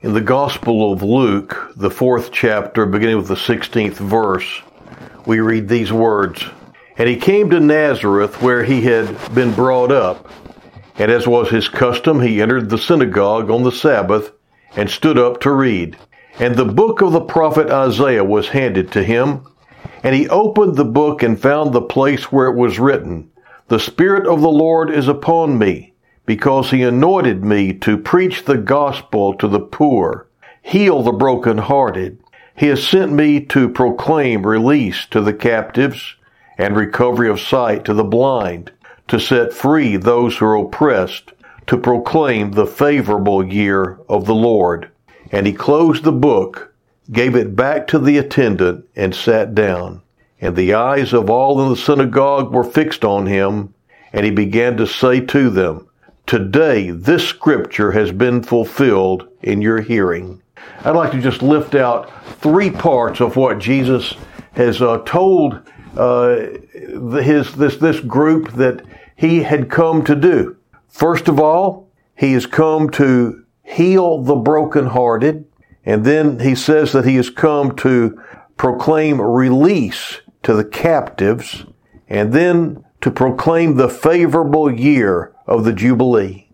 In 0.00 0.14
the 0.14 0.20
Gospel 0.20 0.92
of 0.92 1.02
Luke, 1.02 1.72
the 1.74 1.90
fourth 1.90 2.30
chapter, 2.30 2.86
beginning 2.86 3.16
with 3.16 3.26
the 3.26 3.34
16th 3.34 3.94
verse, 3.94 4.62
we 5.26 5.40
read 5.40 5.68
these 5.68 5.92
words 5.92 6.44
And 6.96 7.08
he 7.08 7.16
came 7.16 7.50
to 7.50 7.58
Nazareth, 7.58 8.40
where 8.40 8.62
he 8.62 8.82
had 8.82 9.34
been 9.34 9.52
brought 9.52 9.90
up. 9.90 10.30
And 10.98 11.10
as 11.10 11.26
was 11.26 11.50
his 11.50 11.68
custom, 11.68 12.20
he 12.20 12.40
entered 12.40 12.70
the 12.70 12.78
synagogue 12.78 13.50
on 13.50 13.64
the 13.64 13.72
Sabbath 13.72 14.30
and 14.76 14.88
stood 14.88 15.18
up 15.18 15.40
to 15.40 15.50
read. 15.50 15.96
And 16.38 16.54
the 16.54 16.64
book 16.64 17.00
of 17.00 17.10
the 17.10 17.20
prophet 17.20 17.68
Isaiah 17.68 18.22
was 18.22 18.50
handed 18.50 18.92
to 18.92 19.02
him. 19.02 19.48
And 20.04 20.14
he 20.14 20.28
opened 20.28 20.76
the 20.76 20.84
book 20.84 21.24
and 21.24 21.42
found 21.42 21.72
the 21.72 21.82
place 21.82 22.30
where 22.30 22.46
it 22.46 22.56
was 22.56 22.78
written, 22.78 23.32
The 23.66 23.80
Spirit 23.80 24.28
of 24.28 24.42
the 24.42 24.48
Lord 24.48 24.92
is 24.92 25.08
upon 25.08 25.58
me 25.58 25.94
because 26.28 26.70
he 26.70 26.82
anointed 26.82 27.42
me 27.42 27.72
to 27.72 27.96
preach 27.96 28.44
the 28.44 28.58
gospel 28.58 29.32
to 29.32 29.48
the 29.48 29.58
poor, 29.58 30.26
heal 30.60 31.02
the 31.02 31.10
brokenhearted. 31.10 32.18
He 32.54 32.66
has 32.66 32.86
sent 32.86 33.12
me 33.12 33.40
to 33.46 33.70
proclaim 33.70 34.46
release 34.46 35.06
to 35.06 35.22
the 35.22 35.32
captives 35.32 36.16
and 36.58 36.76
recovery 36.76 37.30
of 37.30 37.40
sight 37.40 37.86
to 37.86 37.94
the 37.94 38.04
blind, 38.04 38.70
to 39.08 39.18
set 39.18 39.54
free 39.54 39.96
those 39.96 40.36
who 40.36 40.44
are 40.44 40.56
oppressed, 40.56 41.32
to 41.66 41.78
proclaim 41.78 42.52
the 42.52 42.66
favorable 42.66 43.42
year 43.42 43.98
of 44.06 44.26
the 44.26 44.34
Lord. 44.34 44.90
And 45.32 45.46
he 45.46 45.54
closed 45.54 46.04
the 46.04 46.12
book, 46.12 46.74
gave 47.10 47.36
it 47.36 47.56
back 47.56 47.86
to 47.86 47.98
the 47.98 48.18
attendant, 48.18 48.86
and 48.94 49.14
sat 49.14 49.54
down. 49.54 50.02
And 50.42 50.54
the 50.54 50.74
eyes 50.74 51.14
of 51.14 51.30
all 51.30 51.62
in 51.62 51.70
the 51.70 51.76
synagogue 51.76 52.52
were 52.52 52.64
fixed 52.64 53.02
on 53.02 53.24
him, 53.24 53.72
and 54.12 54.26
he 54.26 54.30
began 54.30 54.76
to 54.76 54.86
say 54.86 55.20
to 55.20 55.48
them, 55.48 55.87
Today, 56.28 56.90
this 56.90 57.26
scripture 57.26 57.92
has 57.92 58.12
been 58.12 58.42
fulfilled 58.42 59.28
in 59.40 59.62
your 59.62 59.80
hearing. 59.80 60.42
I'd 60.80 60.90
like 60.90 61.10
to 61.12 61.22
just 61.22 61.40
lift 61.40 61.74
out 61.74 62.12
three 62.42 62.70
parts 62.70 63.22
of 63.22 63.36
what 63.36 63.58
Jesus 63.58 64.12
has 64.52 64.82
uh, 64.82 64.98
told 65.06 65.62
uh, 65.96 66.36
his 67.22 67.54
this 67.54 67.78
this 67.78 68.00
group 68.00 68.52
that 68.52 68.84
he 69.16 69.42
had 69.42 69.70
come 69.70 70.04
to 70.04 70.14
do. 70.14 70.58
First 70.86 71.28
of 71.28 71.40
all, 71.40 71.88
he 72.14 72.34
has 72.34 72.44
come 72.44 72.90
to 72.90 73.46
heal 73.62 74.22
the 74.22 74.36
brokenhearted, 74.36 75.46
and 75.86 76.04
then 76.04 76.40
he 76.40 76.54
says 76.54 76.92
that 76.92 77.06
he 77.06 77.16
has 77.16 77.30
come 77.30 77.74
to 77.76 78.22
proclaim 78.58 79.18
release 79.18 80.20
to 80.42 80.52
the 80.52 80.64
captives, 80.66 81.64
and 82.06 82.34
then 82.34 82.84
to 83.00 83.10
proclaim 83.10 83.76
the 83.76 83.88
favorable 83.88 84.70
year 84.70 85.32
of 85.48 85.64
the 85.64 85.72
Jubilee. 85.72 86.46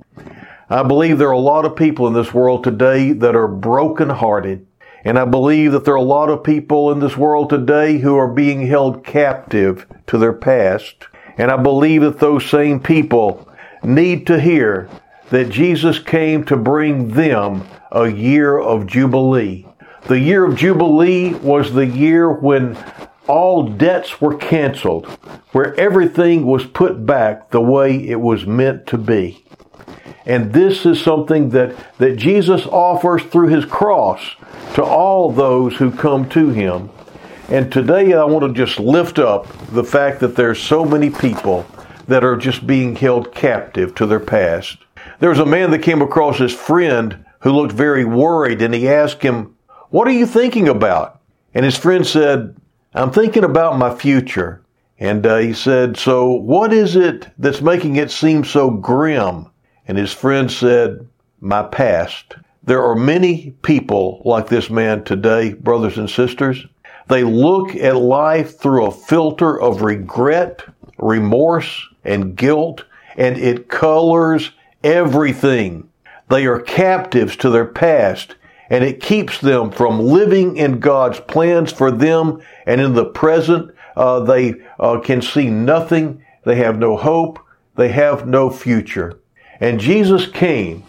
I 0.71 0.83
believe 0.83 1.19
there 1.19 1.29
are 1.29 1.33
a 1.33 1.39
lot 1.39 1.67
of 1.67 1.77
people 1.77 2.07
in 2.07 2.15
this 2.15 2.33
world 2.33 2.65
today 2.65 3.13
that 3.13 3.37
are 3.37 3.49
brokenhearted. 3.49 4.67
And 5.05 5.19
I 5.19 5.27
believe 5.27 5.73
that 5.73 5.85
there 5.85 5.95
are 5.95 5.99
a 5.99 6.03
lot 6.03 6.31
of 6.31 6.43
people 6.43 6.91
in 6.91 7.01
this 7.01 7.17
world 7.17 7.51
today 7.51 7.99
who 7.99 8.17
are 8.17 8.33
being 8.33 8.67
held 8.67 9.05
captive 9.05 9.87
to 10.07 10.17
their 10.17 10.33
past. 10.33 11.09
And 11.37 11.51
I 11.51 11.59
believe 11.59 12.01
that 12.01 12.21
those 12.21 12.49
same 12.49 12.81
people 12.81 13.47
need 13.83 14.27
to 14.29 14.41
hear 14.41 14.89
that 15.29 15.51
Jesus 15.51 15.99
came 15.99 16.45
to 16.45 16.57
bring 16.57 17.11
them 17.11 17.67
a 17.93 18.09
year 18.09 18.59
of 18.59 18.87
Jubilee. 18.87 19.67
The 20.07 20.19
year 20.19 20.45
of 20.45 20.57
Jubilee 20.57 21.35
was 21.35 21.73
the 21.73 21.87
year 21.87 22.31
when 22.31 22.77
all 23.27 23.69
debts 23.69 24.21
were 24.21 24.37
canceled, 24.37 25.07
where 25.53 25.79
everything 25.79 26.47
was 26.47 26.67
put 26.67 27.07
back 27.07 27.51
the 27.51 27.61
way 27.61 27.97
it 27.97 28.21
was 28.21 28.47
meant 28.47 28.87
to 28.89 28.99
be. 28.99 29.45
And 30.27 30.53
this 30.53 30.87
is 30.87 31.01
something 31.01 31.51
that, 31.51 31.75
that 31.99 32.17
Jesus 32.17 32.67
offers 32.67 33.23
through 33.25 33.49
his 33.49 33.65
cross 33.65 34.21
to 34.75 34.83
all 34.83 35.31
those 35.31 35.77
who 35.77 35.91
come 35.91 36.29
to 36.31 36.49
him. 36.49 36.91
And 37.49 37.71
today 37.71 38.15
I 38.15 38.25
want 38.25 38.47
to 38.47 38.67
just 38.67 38.79
lift 38.79 39.19
up 39.19 39.47
the 39.69 39.85
fact 39.85 40.21
that 40.21 40.35
there's 40.35 40.61
so 40.61 40.85
many 40.85 41.11
people 41.11 41.67
that 42.09 42.25
are 42.25 42.37
just 42.37 42.67
being 42.67 42.97
held 42.97 43.35
captive 43.35 43.95
to 43.97 44.07
their 44.07 44.21
past. 44.21 44.79
There 45.21 45.31
was 45.31 45.39
a 45.39 45.47
man 45.47 45.71
that 45.71 45.83
came 45.83 46.01
across 46.01 46.39
his 46.39 46.55
friend 46.55 47.25
who 47.41 47.53
looked 47.53 47.73
very 47.73 48.05
worried 48.05 48.63
and 48.63 48.73
he 48.73 48.89
asked 48.89 49.23
him, 49.23 49.57
What 49.91 50.09
are 50.09 50.13
you 50.13 50.27
thinking 50.27 50.69
about? 50.69 51.21
And 51.53 51.65
his 51.65 51.77
friend 51.77 52.07
said, 52.07 52.57
I'm 52.95 53.11
thinking 53.11 53.43
about 53.43 53.77
my 53.77 53.93
future. 53.93 54.63
And 55.01 55.27
uh, 55.27 55.39
he 55.39 55.53
said, 55.53 55.97
So 55.97 56.31
what 56.31 56.73
is 56.73 56.95
it 56.95 57.29
that's 57.39 57.61
making 57.61 57.97
it 57.97 58.11
seem 58.11 58.45
so 58.45 58.71
grim? 58.71 59.47
And 59.89 59.99
his 59.99 60.13
friend 60.13 60.51
said, 60.51 61.07
My 61.41 61.65
past. 61.65 62.37
There 62.63 62.83
are 62.83 62.95
many 62.95 63.51
people 63.63 64.23
like 64.25 64.49
this 64.49 64.71
man 64.71 65.05
today, 65.05 65.53
brothers 65.53 65.99
and 65.99 66.09
sisters. 66.09 66.65
They 67.09 67.25
look 67.25 67.75
at 67.75 67.97
life 67.97 68.59
through 68.59 68.87
a 68.87 68.93
filter 68.93 69.61
of 69.61 69.83
regret, 69.83 70.63
remorse, 70.97 71.87
and 72.05 72.37
guilt, 72.37 72.85
and 73.17 73.37
it 73.37 73.69
colors 73.69 74.53
everything. 74.83 75.89
They 76.31 76.47
are 76.47 76.61
captives 76.61 77.37
to 77.37 77.51
their 77.51 77.67
past 77.67 78.37
and 78.71 78.85
it 78.85 79.01
keeps 79.01 79.41
them 79.41 79.71
from 79.71 80.01
living 80.01 80.57
in 80.57 80.81
God's 80.81 81.21
plans 81.21 81.73
for 81.73 81.91
them. 81.91 82.41
And 82.67 82.81
in 82.81 82.95
the 82.95 83.05
present, 83.05 83.75
uh, 83.97 84.21
they 84.21 84.55
uh, 84.79 85.01
can 85.01 85.23
see 85.23 85.51
nothing. 85.51 86.25
They 86.45 86.57
have 86.57 86.79
no 86.79 86.97
hope. 86.97 87.39
They 87.77 87.89
have 87.89 88.27
no 88.27 88.51
future. 88.51 89.19
And 89.61 89.81
Jesus 89.81 90.27
came 90.27 90.85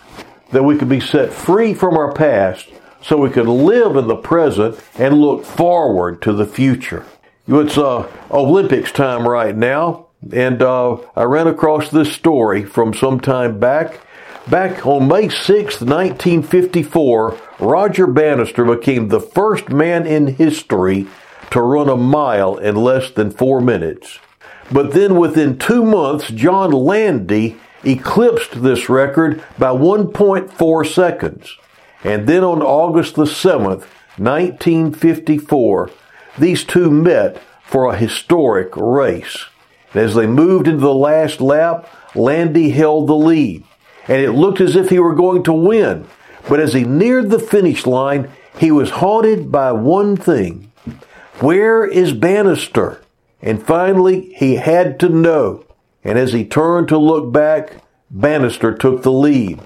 that 0.51 0.63
we 0.63 0.77
could 0.77 0.89
be 0.89 0.99
set 0.99 1.33
free 1.33 1.73
from 1.73 1.97
our 1.97 2.13
past 2.13 2.67
so 3.01 3.17
we 3.17 3.29
could 3.29 3.47
live 3.47 3.95
in 3.95 4.07
the 4.07 4.15
present 4.15 4.79
and 4.97 5.19
look 5.19 5.45
forward 5.45 6.21
to 6.23 6.33
the 6.33 6.45
future. 6.45 7.05
It's 7.47 7.77
uh, 7.77 8.11
Olympics 8.31 8.91
time 8.91 9.27
right 9.27 9.55
now, 9.55 10.07
and 10.33 10.63
uh, 10.63 10.97
I 11.15 11.23
ran 11.23 11.47
across 11.47 11.91
this 11.91 12.11
story 12.11 12.65
from 12.65 12.95
some 12.95 13.19
time 13.19 13.59
back 13.59 13.99
Back 14.47 14.85
on 14.85 15.07
May 15.07 15.27
6, 15.27 15.81
1954, 15.81 17.37
Roger 17.59 18.07
Bannister 18.07 18.65
became 18.65 19.07
the 19.07 19.19
first 19.19 19.69
man 19.69 20.05
in 20.05 20.27
history 20.27 21.07
to 21.51 21.61
run 21.61 21.89
a 21.89 21.95
mile 21.95 22.57
in 22.57 22.75
less 22.75 23.11
than 23.11 23.31
four 23.31 23.61
minutes. 23.61 24.19
But 24.71 24.93
then 24.93 25.17
within 25.17 25.57
two 25.57 25.85
months, 25.85 26.29
John 26.29 26.71
Landy 26.71 27.57
eclipsed 27.83 28.61
this 28.61 28.89
record 28.89 29.43
by 29.57 29.69
1.4 29.69 30.93
seconds. 30.93 31.57
And 32.03 32.27
then 32.27 32.43
on 32.43 32.61
August 32.61 33.15
the 33.15 33.23
7th, 33.23 33.85
1954, 34.17 35.91
these 36.37 36.63
two 36.63 36.89
met 36.89 37.41
for 37.63 37.89
a 37.89 37.97
historic 37.97 38.75
race. 38.75 39.45
And 39.93 40.03
as 40.03 40.15
they 40.15 40.27
moved 40.27 40.67
into 40.67 40.81
the 40.81 40.93
last 40.93 41.39
lap, 41.39 41.87
Landy 42.15 42.71
held 42.71 43.07
the 43.07 43.15
lead 43.15 43.63
and 44.07 44.21
it 44.21 44.31
looked 44.31 44.61
as 44.61 44.75
if 44.75 44.89
he 44.89 44.99
were 44.99 45.15
going 45.15 45.43
to 45.43 45.53
win. 45.53 46.07
But 46.47 46.59
as 46.59 46.73
he 46.73 46.83
neared 46.83 47.29
the 47.29 47.39
finish 47.39 47.85
line, 47.85 48.31
he 48.57 48.71
was 48.71 48.91
haunted 48.91 49.51
by 49.51 49.71
one 49.71 50.15
thing. 50.15 50.71
Where 51.39 51.85
is 51.85 52.13
Bannister? 52.13 53.01
And 53.41 53.61
finally, 53.61 54.33
he 54.33 54.55
had 54.55 54.99
to 55.01 55.09
know. 55.09 55.65
And 56.03 56.17
as 56.17 56.33
he 56.33 56.45
turned 56.45 56.87
to 56.89 56.97
look 56.97 57.31
back, 57.31 57.83
Bannister 58.09 58.73
took 58.73 59.01
the 59.01 59.11
lead. 59.11 59.59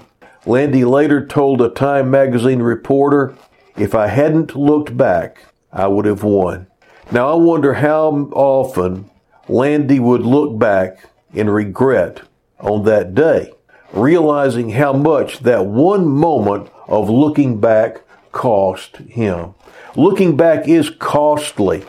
Landy 0.46 0.84
later 0.84 1.24
told 1.24 1.60
a 1.60 1.68
Time 1.68 2.10
magazine 2.10 2.62
reporter, 2.62 3.34
if 3.76 3.94
I 3.94 4.08
hadn't 4.08 4.56
looked 4.56 4.96
back, 4.96 5.44
I 5.72 5.86
would 5.86 6.06
have 6.06 6.22
won. 6.22 6.66
Now 7.12 7.30
I 7.30 7.34
wonder 7.34 7.74
how 7.74 8.10
often 8.32 9.10
Landy 9.48 10.00
would 10.00 10.22
look 10.22 10.58
back 10.58 11.08
in 11.32 11.50
regret 11.50 12.22
on 12.58 12.84
that 12.84 13.14
day 13.14 13.52
realizing 13.92 14.70
how 14.70 14.92
much 14.92 15.40
that 15.40 15.66
one 15.66 16.06
moment 16.06 16.70
of 16.86 17.08
looking 17.10 17.60
back 17.60 18.02
cost 18.32 18.96
him. 18.98 19.54
Looking 19.96 20.36
back 20.36 20.68
is 20.68 20.90
costly. 20.90 21.84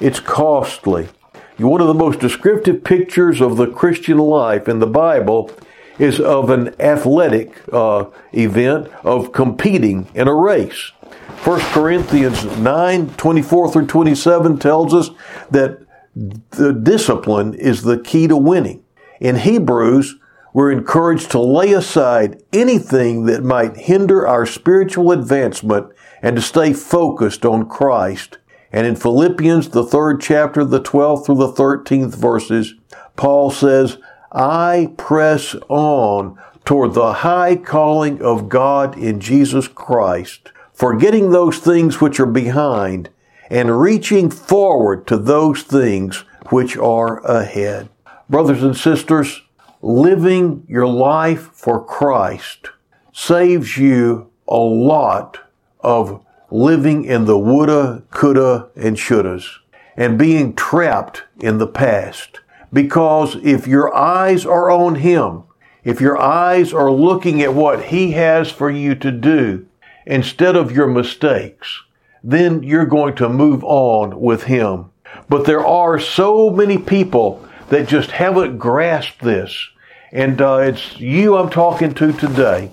It's 0.00 0.20
costly. 0.20 1.08
One 1.58 1.80
of 1.80 1.88
the 1.88 1.94
most 1.94 2.20
descriptive 2.20 2.84
pictures 2.84 3.40
of 3.40 3.56
the 3.56 3.66
Christian 3.66 4.18
life 4.18 4.68
in 4.68 4.78
the 4.78 4.86
Bible 4.86 5.50
is 5.98 6.20
of 6.20 6.50
an 6.50 6.80
athletic 6.80 7.60
uh, 7.72 8.04
event 8.32 8.88
of 9.02 9.32
competing 9.32 10.06
in 10.14 10.28
a 10.28 10.34
race. 10.34 10.92
1 11.44 11.60
Corinthians 11.72 12.44
9 12.58 13.10
24 13.10 13.72
through 13.72 13.86
27 13.86 14.58
tells 14.58 14.94
us 14.94 15.10
that 15.50 15.80
the 16.50 16.72
discipline 16.72 17.54
is 17.54 17.82
the 17.82 17.98
key 17.98 18.26
to 18.28 18.36
winning. 18.36 18.84
In 19.20 19.36
Hebrews, 19.36 20.16
we're 20.52 20.72
encouraged 20.72 21.30
to 21.32 21.40
lay 21.40 21.72
aside 21.72 22.42
anything 22.52 23.26
that 23.26 23.44
might 23.44 23.76
hinder 23.76 24.26
our 24.26 24.46
spiritual 24.46 25.12
advancement 25.12 25.92
and 26.22 26.36
to 26.36 26.42
stay 26.42 26.72
focused 26.72 27.44
on 27.44 27.68
Christ. 27.68 28.38
And 28.72 28.86
in 28.86 28.96
Philippians, 28.96 29.70
the 29.70 29.84
third 29.84 30.20
chapter, 30.20 30.64
the 30.64 30.80
12th 30.80 31.26
through 31.26 31.36
the 31.36 31.52
13th 31.52 32.14
verses, 32.14 32.74
Paul 33.16 33.50
says, 33.50 33.98
I 34.32 34.92
press 34.96 35.54
on 35.68 36.38
toward 36.64 36.92
the 36.92 37.12
high 37.14 37.56
calling 37.56 38.20
of 38.20 38.48
God 38.48 38.98
in 38.98 39.20
Jesus 39.20 39.68
Christ, 39.68 40.52
forgetting 40.72 41.30
those 41.30 41.58
things 41.58 42.00
which 42.00 42.20
are 42.20 42.26
behind 42.26 43.08
and 43.50 43.80
reaching 43.80 44.30
forward 44.30 45.06
to 45.06 45.16
those 45.16 45.62
things 45.62 46.24
which 46.50 46.76
are 46.76 47.24
ahead. 47.24 47.88
Brothers 48.28 48.62
and 48.62 48.76
sisters, 48.76 49.42
living 49.82 50.64
your 50.68 50.86
life 50.86 51.50
for 51.52 51.84
Christ 51.84 52.70
saves 53.12 53.76
you 53.76 54.30
a 54.46 54.56
lot 54.56 55.40
of 55.80 56.24
living 56.50 57.04
in 57.04 57.26
the 57.26 57.38
woulda, 57.38 58.02
coulda, 58.10 58.68
and 58.74 58.96
shouldas 58.96 59.44
and 59.96 60.16
being 60.16 60.54
trapped 60.54 61.24
in 61.40 61.58
the 61.58 61.66
past. 61.66 62.40
Because 62.72 63.36
if 63.42 63.66
your 63.66 63.94
eyes 63.94 64.46
are 64.46 64.70
on 64.70 64.96
Him, 64.96 65.42
if 65.84 66.00
your 66.00 66.20
eyes 66.20 66.72
are 66.72 66.90
looking 66.90 67.42
at 67.42 67.54
what 67.54 67.86
He 67.86 68.12
has 68.12 68.50
for 68.50 68.70
you 68.70 68.94
to 68.96 69.10
do 69.10 69.66
instead 70.06 70.54
of 70.54 70.72
your 70.72 70.86
mistakes, 70.86 71.82
then 72.22 72.62
you're 72.62 72.86
going 72.86 73.16
to 73.16 73.28
move 73.28 73.64
on 73.64 74.20
with 74.20 74.44
Him. 74.44 74.90
But 75.28 75.46
there 75.46 75.66
are 75.66 75.98
so 75.98 76.50
many 76.50 76.78
people 76.78 77.47
that 77.68 77.88
just 77.88 78.10
haven't 78.10 78.58
grasped 78.58 79.20
this. 79.20 79.68
And 80.12 80.40
uh, 80.40 80.58
it's 80.58 80.98
you 80.98 81.36
I'm 81.36 81.50
talking 81.50 81.94
to 81.94 82.12
today. 82.12 82.70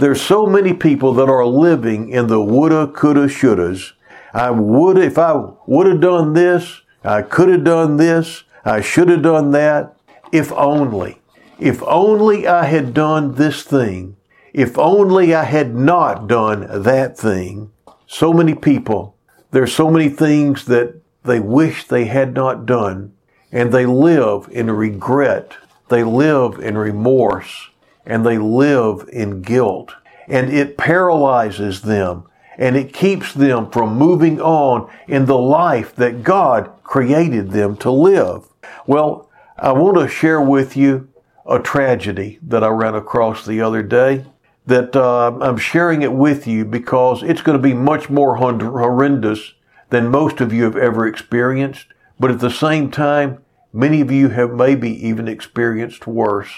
There's 0.00 0.20
so 0.20 0.46
many 0.46 0.74
people 0.74 1.12
that 1.14 1.28
are 1.28 1.46
living 1.46 2.10
in 2.10 2.26
the 2.26 2.40
woulda, 2.40 2.88
coulda, 2.88 3.26
shouldas. 3.26 3.92
I 4.32 4.50
would 4.50 4.98
if 4.98 5.18
I 5.18 5.50
would 5.66 5.86
have 5.86 6.00
done 6.00 6.34
this, 6.34 6.82
I 7.02 7.22
could 7.22 7.48
have 7.48 7.64
done 7.64 7.96
this, 7.96 8.44
I 8.64 8.80
should 8.80 9.08
have 9.08 9.22
done 9.22 9.50
that. 9.52 9.96
If 10.30 10.52
only, 10.52 11.20
if 11.58 11.82
only 11.82 12.46
I 12.46 12.66
had 12.66 12.92
done 12.92 13.34
this 13.34 13.62
thing, 13.62 14.16
if 14.52 14.78
only 14.78 15.34
I 15.34 15.44
had 15.44 15.74
not 15.74 16.28
done 16.28 16.82
that 16.82 17.16
thing. 17.16 17.72
So 18.06 18.32
many 18.32 18.54
people, 18.54 19.16
there's 19.50 19.74
so 19.74 19.90
many 19.90 20.08
things 20.08 20.66
that 20.66 21.00
they 21.24 21.40
wish 21.40 21.84
they 21.84 22.04
had 22.04 22.34
not 22.34 22.66
done, 22.66 23.14
and 23.50 23.72
they 23.72 23.86
live 23.86 24.48
in 24.50 24.70
regret, 24.70 25.56
they 25.88 26.04
live 26.04 26.58
in 26.58 26.76
remorse, 26.76 27.68
and 28.04 28.24
they 28.24 28.38
live 28.38 29.08
in 29.12 29.42
guilt. 29.42 29.94
And 30.26 30.52
it 30.52 30.76
paralyzes 30.76 31.82
them 31.82 32.24
and 32.58 32.76
it 32.76 32.92
keeps 32.92 33.32
them 33.32 33.70
from 33.70 33.96
moving 33.96 34.40
on 34.40 34.90
in 35.06 35.26
the 35.26 35.38
life 35.38 35.94
that 35.94 36.24
God 36.24 36.70
created 36.82 37.52
them 37.52 37.76
to 37.78 37.90
live. 37.90 38.48
Well, 38.86 39.30
I 39.56 39.72
want 39.72 39.96
to 39.98 40.08
share 40.08 40.40
with 40.40 40.76
you 40.76 41.08
a 41.46 41.60
tragedy 41.60 42.38
that 42.42 42.64
I 42.64 42.68
ran 42.68 42.96
across 42.96 43.46
the 43.46 43.60
other 43.60 43.82
day 43.82 44.24
that 44.66 44.94
uh, 44.94 45.38
I'm 45.40 45.56
sharing 45.56 46.02
it 46.02 46.12
with 46.12 46.46
you 46.46 46.64
because 46.64 47.22
it's 47.22 47.40
going 47.40 47.56
to 47.56 47.62
be 47.62 47.72
much 47.72 48.10
more 48.10 48.36
horrendous 48.36 49.54
than 49.88 50.08
most 50.08 50.42
of 50.42 50.52
you 50.52 50.64
have 50.64 50.76
ever 50.76 51.06
experienced. 51.06 51.86
But 52.20 52.30
at 52.30 52.40
the 52.40 52.50
same 52.50 52.90
time, 52.90 53.38
many 53.72 54.00
of 54.00 54.10
you 54.10 54.28
have 54.30 54.52
maybe 54.52 54.90
even 55.06 55.28
experienced 55.28 56.06
worse. 56.06 56.50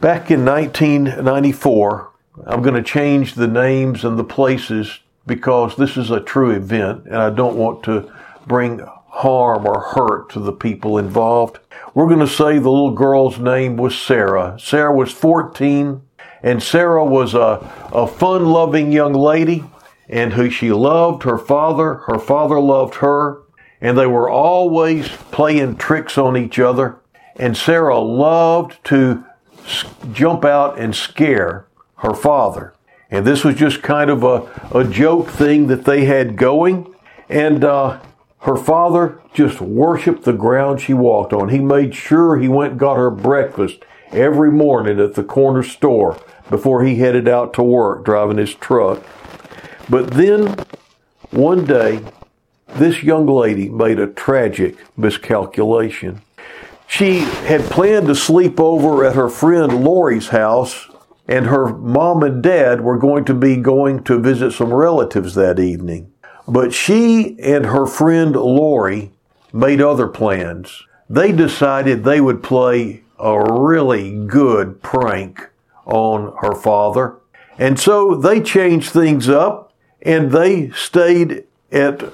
Back 0.00 0.30
in 0.30 0.44
1994, 0.44 2.12
I'm 2.46 2.62
going 2.62 2.74
to 2.74 2.82
change 2.82 3.34
the 3.34 3.48
names 3.48 4.04
and 4.04 4.18
the 4.18 4.24
places 4.24 5.00
because 5.26 5.76
this 5.76 5.96
is 5.96 6.10
a 6.10 6.20
true 6.20 6.50
event 6.50 7.06
and 7.06 7.16
I 7.16 7.30
don't 7.30 7.56
want 7.56 7.82
to 7.84 8.12
bring 8.46 8.80
harm 9.08 9.66
or 9.66 9.80
hurt 9.80 10.30
to 10.30 10.40
the 10.40 10.52
people 10.52 10.98
involved. 10.98 11.58
We're 11.94 12.08
going 12.08 12.20
to 12.20 12.26
say 12.26 12.58
the 12.58 12.70
little 12.70 12.92
girl's 12.92 13.38
name 13.38 13.76
was 13.76 13.96
Sarah. 13.96 14.58
Sarah 14.60 14.94
was 14.94 15.10
14 15.12 16.02
and 16.42 16.62
Sarah 16.62 17.04
was 17.04 17.34
a, 17.34 17.88
a 17.92 18.06
fun 18.06 18.46
loving 18.46 18.92
young 18.92 19.14
lady 19.14 19.64
and 20.08 20.34
who 20.34 20.50
she 20.50 20.70
loved 20.70 21.22
her 21.24 21.38
father. 21.38 21.94
Her 22.06 22.18
father 22.18 22.60
loved 22.60 22.96
her 22.96 23.42
and 23.86 23.96
they 23.96 24.06
were 24.06 24.28
always 24.28 25.08
playing 25.30 25.76
tricks 25.76 26.18
on 26.18 26.36
each 26.36 26.58
other. 26.58 26.96
And 27.36 27.56
Sarah 27.56 28.00
loved 28.00 28.82
to 28.86 29.24
jump 30.12 30.44
out 30.44 30.76
and 30.76 30.92
scare 30.92 31.66
her 31.98 32.12
father. 32.12 32.74
And 33.12 33.24
this 33.24 33.44
was 33.44 33.54
just 33.54 33.82
kind 33.82 34.10
of 34.10 34.24
a, 34.24 34.76
a 34.76 34.82
joke 34.82 35.30
thing 35.30 35.68
that 35.68 35.84
they 35.84 36.04
had 36.04 36.36
going. 36.36 36.92
And 37.28 37.62
uh, 37.62 38.00
her 38.40 38.56
father 38.56 39.20
just 39.32 39.60
worshiped 39.60 40.24
the 40.24 40.32
ground 40.32 40.80
she 40.80 40.92
walked 40.92 41.32
on. 41.32 41.50
He 41.50 41.60
made 41.60 41.94
sure 41.94 42.38
he 42.38 42.48
went 42.48 42.72
and 42.72 42.80
got 42.80 42.96
her 42.96 43.10
breakfast 43.10 43.84
every 44.10 44.50
morning 44.50 44.98
at 44.98 45.14
the 45.14 45.22
corner 45.22 45.62
store 45.62 46.18
before 46.50 46.84
he 46.84 46.96
headed 46.96 47.28
out 47.28 47.54
to 47.54 47.62
work 47.62 48.04
driving 48.04 48.38
his 48.38 48.52
truck. 48.56 49.04
But 49.88 50.10
then 50.10 50.56
one 51.30 51.64
day, 51.64 52.00
this 52.74 53.02
young 53.02 53.26
lady 53.26 53.68
made 53.68 53.98
a 53.98 54.06
tragic 54.06 54.76
miscalculation. 54.96 56.22
She 56.86 57.20
had 57.20 57.62
planned 57.62 58.06
to 58.06 58.14
sleep 58.14 58.60
over 58.60 59.04
at 59.04 59.16
her 59.16 59.28
friend 59.28 59.84
Lori's 59.84 60.28
house 60.28 60.88
and 61.28 61.46
her 61.46 61.66
mom 61.66 62.22
and 62.22 62.42
dad 62.42 62.80
were 62.82 62.98
going 62.98 63.24
to 63.24 63.34
be 63.34 63.56
going 63.56 64.04
to 64.04 64.20
visit 64.20 64.52
some 64.52 64.72
relatives 64.72 65.34
that 65.34 65.58
evening. 65.58 66.12
But 66.46 66.72
she 66.72 67.36
and 67.40 67.66
her 67.66 67.86
friend 67.86 68.36
Lori 68.36 69.10
made 69.52 69.80
other 69.80 70.06
plans. 70.06 70.84
They 71.10 71.32
decided 71.32 72.04
they 72.04 72.20
would 72.20 72.42
play 72.42 73.02
a 73.18 73.52
really 73.52 74.26
good 74.26 74.82
prank 74.82 75.48
on 75.84 76.36
her 76.40 76.54
father. 76.54 77.16
And 77.58 77.80
so 77.80 78.14
they 78.14 78.40
changed 78.40 78.90
things 78.90 79.28
up 79.28 79.72
and 80.02 80.30
they 80.30 80.70
stayed 80.70 81.44
at 81.72 82.04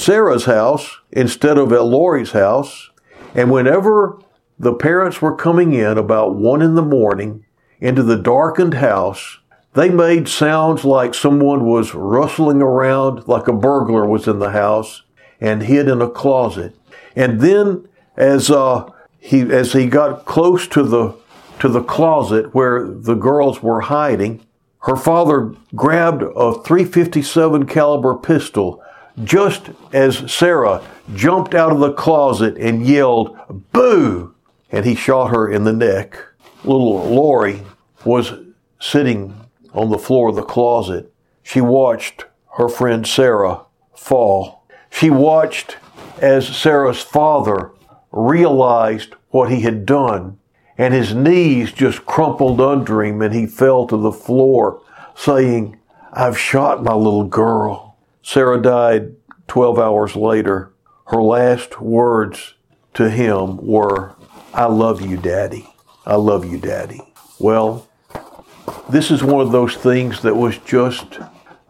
Sarah's 0.00 0.44
house 0.46 0.98
instead 1.12 1.58
of 1.58 1.72
at 1.72 1.84
Lori's 1.84 2.32
house. 2.32 2.90
And 3.34 3.50
whenever 3.50 4.18
the 4.58 4.74
parents 4.74 5.22
were 5.22 5.34
coming 5.34 5.72
in 5.72 5.96
about 5.96 6.34
one 6.34 6.62
in 6.62 6.74
the 6.74 6.82
morning, 6.82 7.44
into 7.80 8.02
the 8.02 8.16
darkened 8.16 8.74
house. 8.74 9.38
They 9.72 9.88
made 9.88 10.28
sounds 10.28 10.84
like 10.84 11.14
someone 11.14 11.64
was 11.64 11.94
rustling 11.94 12.60
around, 12.60 13.26
like 13.26 13.48
a 13.48 13.52
burglar 13.52 14.06
was 14.06 14.28
in 14.28 14.38
the 14.38 14.50
house 14.50 15.02
and 15.40 15.62
hid 15.62 15.88
in 15.88 16.02
a 16.02 16.10
closet. 16.10 16.76
And 17.16 17.40
then, 17.40 17.88
as 18.16 18.50
uh, 18.50 18.90
he 19.18 19.40
as 19.40 19.72
he 19.72 19.86
got 19.86 20.24
close 20.24 20.66
to 20.68 20.82
the 20.82 21.14
to 21.60 21.68
the 21.68 21.82
closet 21.82 22.54
where 22.54 22.86
the 22.86 23.14
girls 23.14 23.62
were 23.62 23.82
hiding, 23.82 24.44
her 24.80 24.96
father 24.96 25.54
grabbed 25.74 26.22
a 26.22 26.54
357 26.62 27.66
caliber 27.66 28.14
pistol 28.14 28.82
just 29.24 29.70
as 29.92 30.30
Sarah 30.30 30.82
jumped 31.14 31.54
out 31.54 31.72
of 31.72 31.80
the 31.80 31.92
closet 31.92 32.56
and 32.56 32.86
yelled, 32.86 33.36
"Boo!" 33.72 34.34
and 34.70 34.84
he 34.84 34.94
shot 34.94 35.30
her 35.30 35.48
in 35.48 35.64
the 35.64 35.72
neck. 35.72 36.18
Little 36.64 37.08
Lori 37.08 37.62
was 38.04 38.32
sitting 38.78 39.34
on 39.74 39.90
the 39.90 39.98
floor 39.98 40.28
of 40.28 40.36
the 40.36 40.42
closet. 40.42 41.12
She 41.42 41.60
watched 41.60 42.24
her 42.56 42.68
friend 42.68 43.06
Sarah 43.06 43.62
fall. 43.94 44.64
She 44.90 45.10
watched 45.10 45.76
as 46.20 46.46
Sarah's 46.46 47.00
father 47.00 47.70
realized 48.12 49.14
what 49.30 49.50
he 49.50 49.60
had 49.60 49.86
done 49.86 50.38
and 50.80 50.94
his 50.94 51.14
knees 51.14 51.72
just 51.72 52.06
crumpled 52.06 52.58
under 52.58 53.04
him 53.04 53.20
and 53.20 53.34
he 53.34 53.46
fell 53.46 53.86
to 53.86 53.98
the 53.98 54.10
floor 54.10 54.80
saying, 55.14 55.78
I've 56.10 56.38
shot 56.38 56.82
my 56.82 56.94
little 56.94 57.24
girl. 57.24 57.89
Sarah 58.22 58.60
died 58.60 59.14
12 59.48 59.78
hours 59.78 60.16
later. 60.16 60.72
Her 61.06 61.22
last 61.22 61.80
words 61.80 62.54
to 62.94 63.10
him 63.10 63.56
were, 63.56 64.14
I 64.54 64.66
love 64.66 65.00
you, 65.00 65.16
Daddy. 65.16 65.68
I 66.06 66.16
love 66.16 66.44
you, 66.44 66.58
Daddy. 66.58 67.00
Well, 67.38 67.88
this 68.88 69.10
is 69.10 69.22
one 69.22 69.40
of 69.40 69.52
those 69.52 69.74
things 69.76 70.22
that 70.22 70.36
was 70.36 70.58
just 70.58 71.18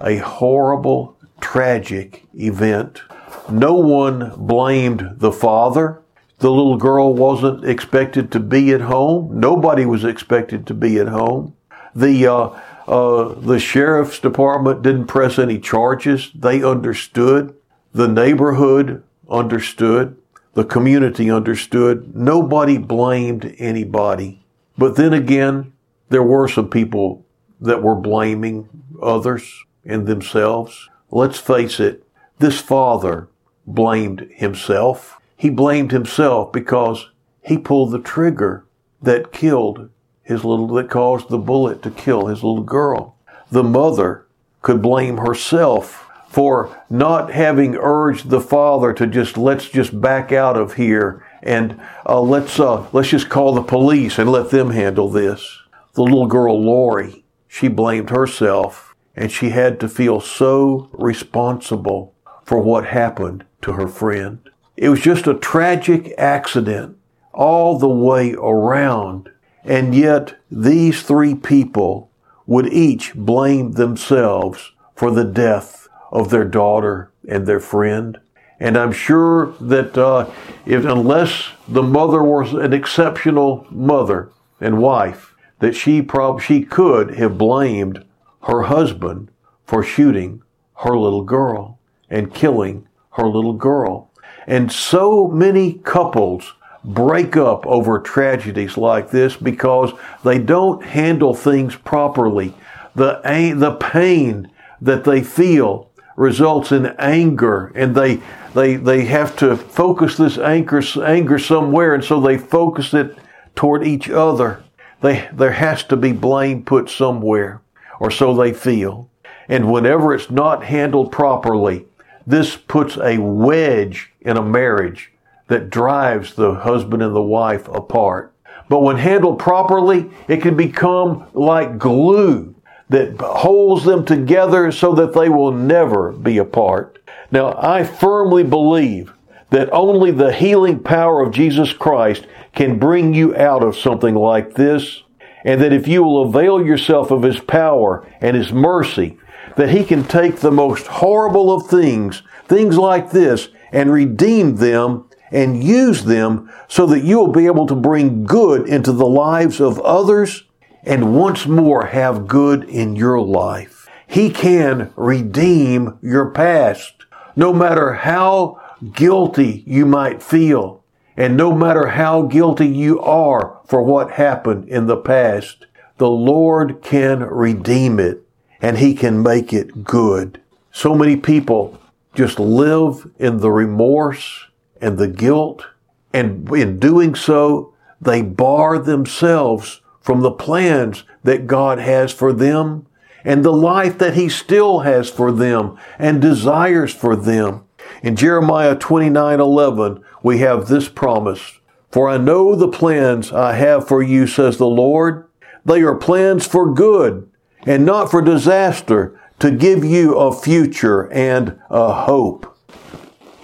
a 0.01 0.17
horrible, 0.17 1.17
tragic 1.41 2.25
event. 2.35 3.03
No 3.51 3.75
one 3.75 4.33
blamed 4.37 5.15
the 5.17 5.33
father. 5.33 6.03
The 6.39 6.51
little 6.51 6.77
girl 6.77 7.15
wasn't 7.15 7.65
expected 7.65 8.33
to 8.33 8.41
be 8.41 8.73
at 8.73 8.81
home. 8.83 9.39
Nobody 9.39 9.85
was 9.85 10.05
expected 10.05 10.67
to 10.67 10.75
be 10.75 10.99
at 10.99 11.09
home. 11.09 11.55
The 11.95 12.27
uh, 12.27 12.61
uh, 12.91 13.35
the 13.35 13.61
sheriff's 13.61 14.19
department 14.19 14.83
didn't 14.83 15.07
press 15.07 15.39
any 15.39 15.61
charges. 15.61 16.33
They 16.35 16.61
understood. 16.61 17.55
The 17.93 18.09
neighborhood 18.09 19.05
understood. 19.31 20.17
The 20.55 20.65
community 20.65 21.31
understood. 21.31 22.17
Nobody 22.17 22.79
blamed 22.79 23.55
anybody. 23.59 24.45
But 24.77 24.97
then 24.97 25.13
again, 25.13 25.73
there 26.09 26.25
were 26.25 26.49
some 26.49 26.69
people 26.69 27.25
that 27.61 27.81
were 27.81 27.95
blaming 27.95 28.69
others 29.01 29.65
and 29.85 30.09
themselves. 30.09 30.89
Let's 31.13 31.39
face 31.39 31.79
it, 31.79 32.05
this 32.41 32.61
father 32.61 33.29
blamed 33.69 34.29
himself. 34.35 35.21
He 35.37 35.49
blamed 35.49 35.93
himself 35.93 36.51
because 36.51 37.09
he 37.41 37.57
pulled 37.57 37.93
the 37.93 38.01
trigger 38.01 38.65
that 39.01 39.33
killed 39.33 39.91
his 40.31 40.45
little, 40.45 40.69
that 40.69 40.89
caused 40.89 41.29
the 41.29 41.39
bullet 41.39 41.83
to 41.83 41.91
kill 41.91 42.27
his 42.27 42.43
little 42.43 42.63
girl. 42.63 43.17
The 43.51 43.65
mother 43.65 44.27
could 44.63 44.81
blame 44.81 45.19
herself 45.19 46.09
for 46.29 46.85
not 46.89 47.33
having 47.33 47.77
urged 47.77 48.31
the 48.31 48.41
father 48.41 48.93
to 48.93 49.07
just 49.07 49.37
let's 49.37 49.69
just 49.69 50.01
back 50.01 50.31
out 50.31 50.57
of 50.57 50.75
here 50.75 51.27
and 51.43 51.81
uh, 52.07 52.21
let's 52.21 52.61
uh, 52.61 52.87
let's 52.93 53.09
just 53.09 53.29
call 53.29 53.53
the 53.53 53.63
police 53.63 54.19
and 54.19 54.31
let 54.31 54.51
them 54.51 54.71
handle 54.71 55.11
this. 55.11 55.59
The 55.95 56.03
little 56.03 56.29
girl 56.29 56.63
Lori, 56.63 57.25
she 57.49 57.67
blamed 57.67 58.11
herself 58.11 58.95
and 59.17 59.33
she 59.33 59.51
had 59.51 59.81
to 59.81 59.89
feel 59.89 60.21
so 60.21 60.89
responsible 60.93 62.15
for 62.45 62.61
what 62.61 62.87
happened 62.87 63.45
to 63.63 63.73
her 63.73 63.89
friend. 63.89 64.39
It 64.77 64.89
was 64.89 65.01
just 65.01 65.27
a 65.27 65.35
tragic 65.35 66.15
accident 66.17 66.97
all 67.33 67.79
the 67.79 67.89
way 67.89 68.35
around. 68.35 69.31
And 69.65 69.95
yet 69.95 70.37
these 70.51 71.03
three 71.03 71.35
people 71.35 72.11
would 72.47 72.73
each 72.73 73.15
blame 73.15 73.73
themselves 73.73 74.73
for 74.95 75.11
the 75.11 75.25
death 75.25 75.89
of 76.11 76.31
their 76.31 76.45
daughter 76.45 77.13
and 77.29 77.47
their 77.47 77.61
friend. 77.61 78.19
And 78.59 78.77
I'm 78.77 78.93
sure 78.93 79.55
that 79.61 79.97
uh, 79.97 80.29
if 80.67 80.85
unless 80.85 81.51
the 81.69 81.83
mother 81.83 82.23
was 82.23 82.53
an 82.53 82.73
exceptional 82.73 83.67
mother 83.71 84.31
and 84.61 84.83
wife, 84.83 85.35
that 85.61 85.75
she 85.75 86.03
prob- 86.03 86.41
she 86.41 86.63
could 86.63 87.17
have 87.17 87.39
blamed 87.39 88.05
her 88.43 88.63
husband 88.63 89.31
for 89.65 89.83
shooting 89.83 90.43
her 90.79 90.99
little 90.99 91.23
girl 91.23 91.79
and 92.09 92.35
killing 92.35 92.89
her 93.13 93.27
little 93.27 93.53
girl. 93.53 94.11
And 94.47 94.73
so 94.73 95.29
many 95.29 95.75
couples 95.75 96.55
break 96.85 97.37
up 97.37 97.67
over 97.67 97.99
tragedies 97.99 98.77
like 98.77 99.11
this 99.11 99.37
because 99.37 99.93
they 100.25 100.39
don't 100.39 100.85
handle 100.85 101.35
things 101.35 101.77
properly. 101.77 102.55
The, 102.95 103.21
the 103.57 103.73
pain 103.73 104.51
that 104.81 105.05
they 105.05 105.23
feel 105.23 105.91
results 106.17 106.73
in 106.73 106.87
anger 106.99 107.73
and 107.75 107.95
they, 107.95 108.21
they, 108.55 108.77
they 108.77 109.05
have 109.05 109.37
to 109.37 109.57
focus 109.57 110.17
this 110.17 110.39
anger, 110.39 110.83
anger 111.03 111.39
somewhere 111.39 111.95
and 111.95 112.05
so 112.05 112.21
they 112.21 112.39
focus 112.39 112.93
it 112.95 113.17
toward 113.55 113.87
each 113.87 114.09
other. 114.09 114.63
They, 115.03 115.29
there 115.33 115.53
has 115.53 115.85
to 115.85 115.97
be 115.97 116.13
blame 116.13 116.65
put 116.65 116.91
somewhere 116.91 117.63
or 117.99 118.11
so 118.11 118.35
they 118.35 118.53
feel. 118.53 119.09
And 119.49 119.71
whenever 119.71 120.15
it's 120.15 120.31
not 120.31 120.65
handled 120.65 121.11
properly, 121.13 121.87
this 122.27 122.57
puts 122.57 122.97
a 122.99 123.19
wedge 123.19 124.13
in 124.21 124.37
a 124.37 124.43
marriage 124.43 125.11
that 125.51 125.69
drives 125.69 126.35
the 126.35 126.55
husband 126.55 127.03
and 127.03 127.15
the 127.15 127.21
wife 127.21 127.67
apart. 127.69 128.33
But 128.69 128.83
when 128.83 128.97
handled 128.97 129.41
properly, 129.41 130.09
it 130.29 130.41
can 130.41 130.57
become 130.57 131.27
like 131.35 131.77
glue 131.77 132.55
that 132.89 133.21
holds 133.21 133.85
them 133.85 134.05
together 134.05 134.71
so 134.71 134.95
that 134.95 135.13
they 135.13 135.29
will 135.29 135.51
never 135.51 136.13
be 136.13 136.39
apart. 136.39 137.01
Now, 137.33 137.57
I 137.61 137.83
firmly 137.83 138.45
believe 138.45 139.13
that 139.51 139.73
only 139.73 140.13
the 140.13 140.33
healing 140.33 140.79
power 140.79 141.21
of 141.21 141.33
Jesus 141.33 141.73
Christ 141.73 142.29
can 142.55 142.79
bring 142.79 143.13
you 143.13 143.37
out 143.37 143.65
of 143.65 143.77
something 143.77 144.15
like 144.15 144.55
this, 144.55 145.03
and 145.45 145.61
that 145.61 145.73
if 145.73 145.89
you 145.89 146.05
will 146.05 146.23
avail 146.23 146.65
yourself 146.65 147.11
of 147.11 147.25
His 147.25 147.41
power 147.41 148.07
and 148.21 148.37
His 148.37 148.53
mercy, 148.53 149.19
that 149.57 149.71
He 149.71 149.83
can 149.83 150.05
take 150.05 150.37
the 150.37 150.53
most 150.53 150.87
horrible 150.87 151.53
of 151.53 151.67
things, 151.67 152.23
things 152.47 152.79
like 152.79 153.11
this, 153.11 153.49
and 153.73 153.93
redeem 153.93 154.57
them 154.57 155.10
and 155.31 155.63
use 155.63 156.05
them 156.05 156.51
so 156.69 156.87
that 156.87 157.05
you 157.05 157.19
will 157.19 157.33
be 157.33 157.47
able 157.47 157.67
to 157.67 157.75
bring 157.75 158.25
good 158.25 158.69
into 158.69 158.93
the 158.93 159.07
lives 159.07 159.61
of 159.61 159.79
others 159.81 160.45
and 160.83 161.15
once 161.15 161.47
more 161.47 161.87
have 161.87 162.27
good 162.27 162.65
in 162.65 162.97
your 162.97 163.21
life. 163.21 163.89
He 164.07 164.31
can 164.31 164.93
redeem 164.97 165.99
your 166.03 166.31
past. 166.31 166.95
No 167.37 167.53
matter 167.53 167.95
how 167.95 168.61
guilty 168.93 169.63
you 169.67 169.87
might 169.87 170.23
feel, 170.23 170.83
and 171.17 171.37
no 171.37 171.55
matter 171.55 171.89
how 171.89 172.23
guilty 172.23 172.67
you 172.67 173.01
are 173.01 173.61
for 173.67 173.83
what 173.83 174.13
happened 174.13 174.69
in 174.69 174.87
the 174.87 174.97
past, 174.97 175.67
the 175.99 176.11
Lord 176.11 176.81
can 176.83 177.21
redeem 177.21 178.01
it 178.01 178.23
and 178.61 178.79
He 178.79 178.95
can 178.95 179.23
make 179.23 179.53
it 179.53 179.85
good. 179.85 180.41
So 180.73 180.95
many 180.95 181.17
people 181.17 181.79
just 182.15 182.41
live 182.41 183.11
in 183.19 183.39
the 183.39 183.51
remorse 183.51 184.47
and 184.81 184.99
the 184.99 185.09
guilt. 185.09 185.67
And 186.13 186.51
in 186.53 186.79
doing 186.79 187.15
so, 187.15 187.75
they 188.01 188.23
bar 188.23 188.79
themselves 188.79 189.81
from 190.01 190.21
the 190.21 190.31
plans 190.31 191.05
that 191.23 191.47
God 191.47 191.79
has 191.79 192.13
for 192.13 192.33
them 192.33 192.87
and 193.25 193.45
the 193.45 193.53
life 193.53 193.99
that 193.99 194.15
He 194.15 194.29
still 194.29 194.81
has 194.81 195.11
for 195.11 195.31
them 195.31 195.79
and 195.99 196.23
desires 196.23 196.95
for 196.95 197.15
them. 197.15 197.65
In 198.03 198.17
Jeremiah 198.17 198.77
29 198.77 199.41
11, 199.41 200.05
we 200.23 200.39
have 200.39 200.69
this 200.69 200.89
promise 200.89 201.61
For 201.91 202.09
I 202.09 202.17
know 202.17 202.55
the 202.55 202.69
plans 202.69 203.33
I 203.33 203.55
have 203.55 203.87
for 203.87 204.03
you, 204.03 204.27
says 204.27 204.57
the 204.57 204.67
Lord. 204.67 205.29
They 205.65 205.83
are 205.83 205.95
plans 205.95 206.47
for 206.47 206.73
good 206.73 207.31
and 207.67 207.85
not 207.85 208.11
for 208.11 208.23
disaster, 208.23 209.19
to 209.39 209.51
give 209.51 209.85
you 209.85 210.17
a 210.19 210.33
future 210.33 211.11
and 211.13 211.59
a 211.71 211.93
hope. 212.05 212.57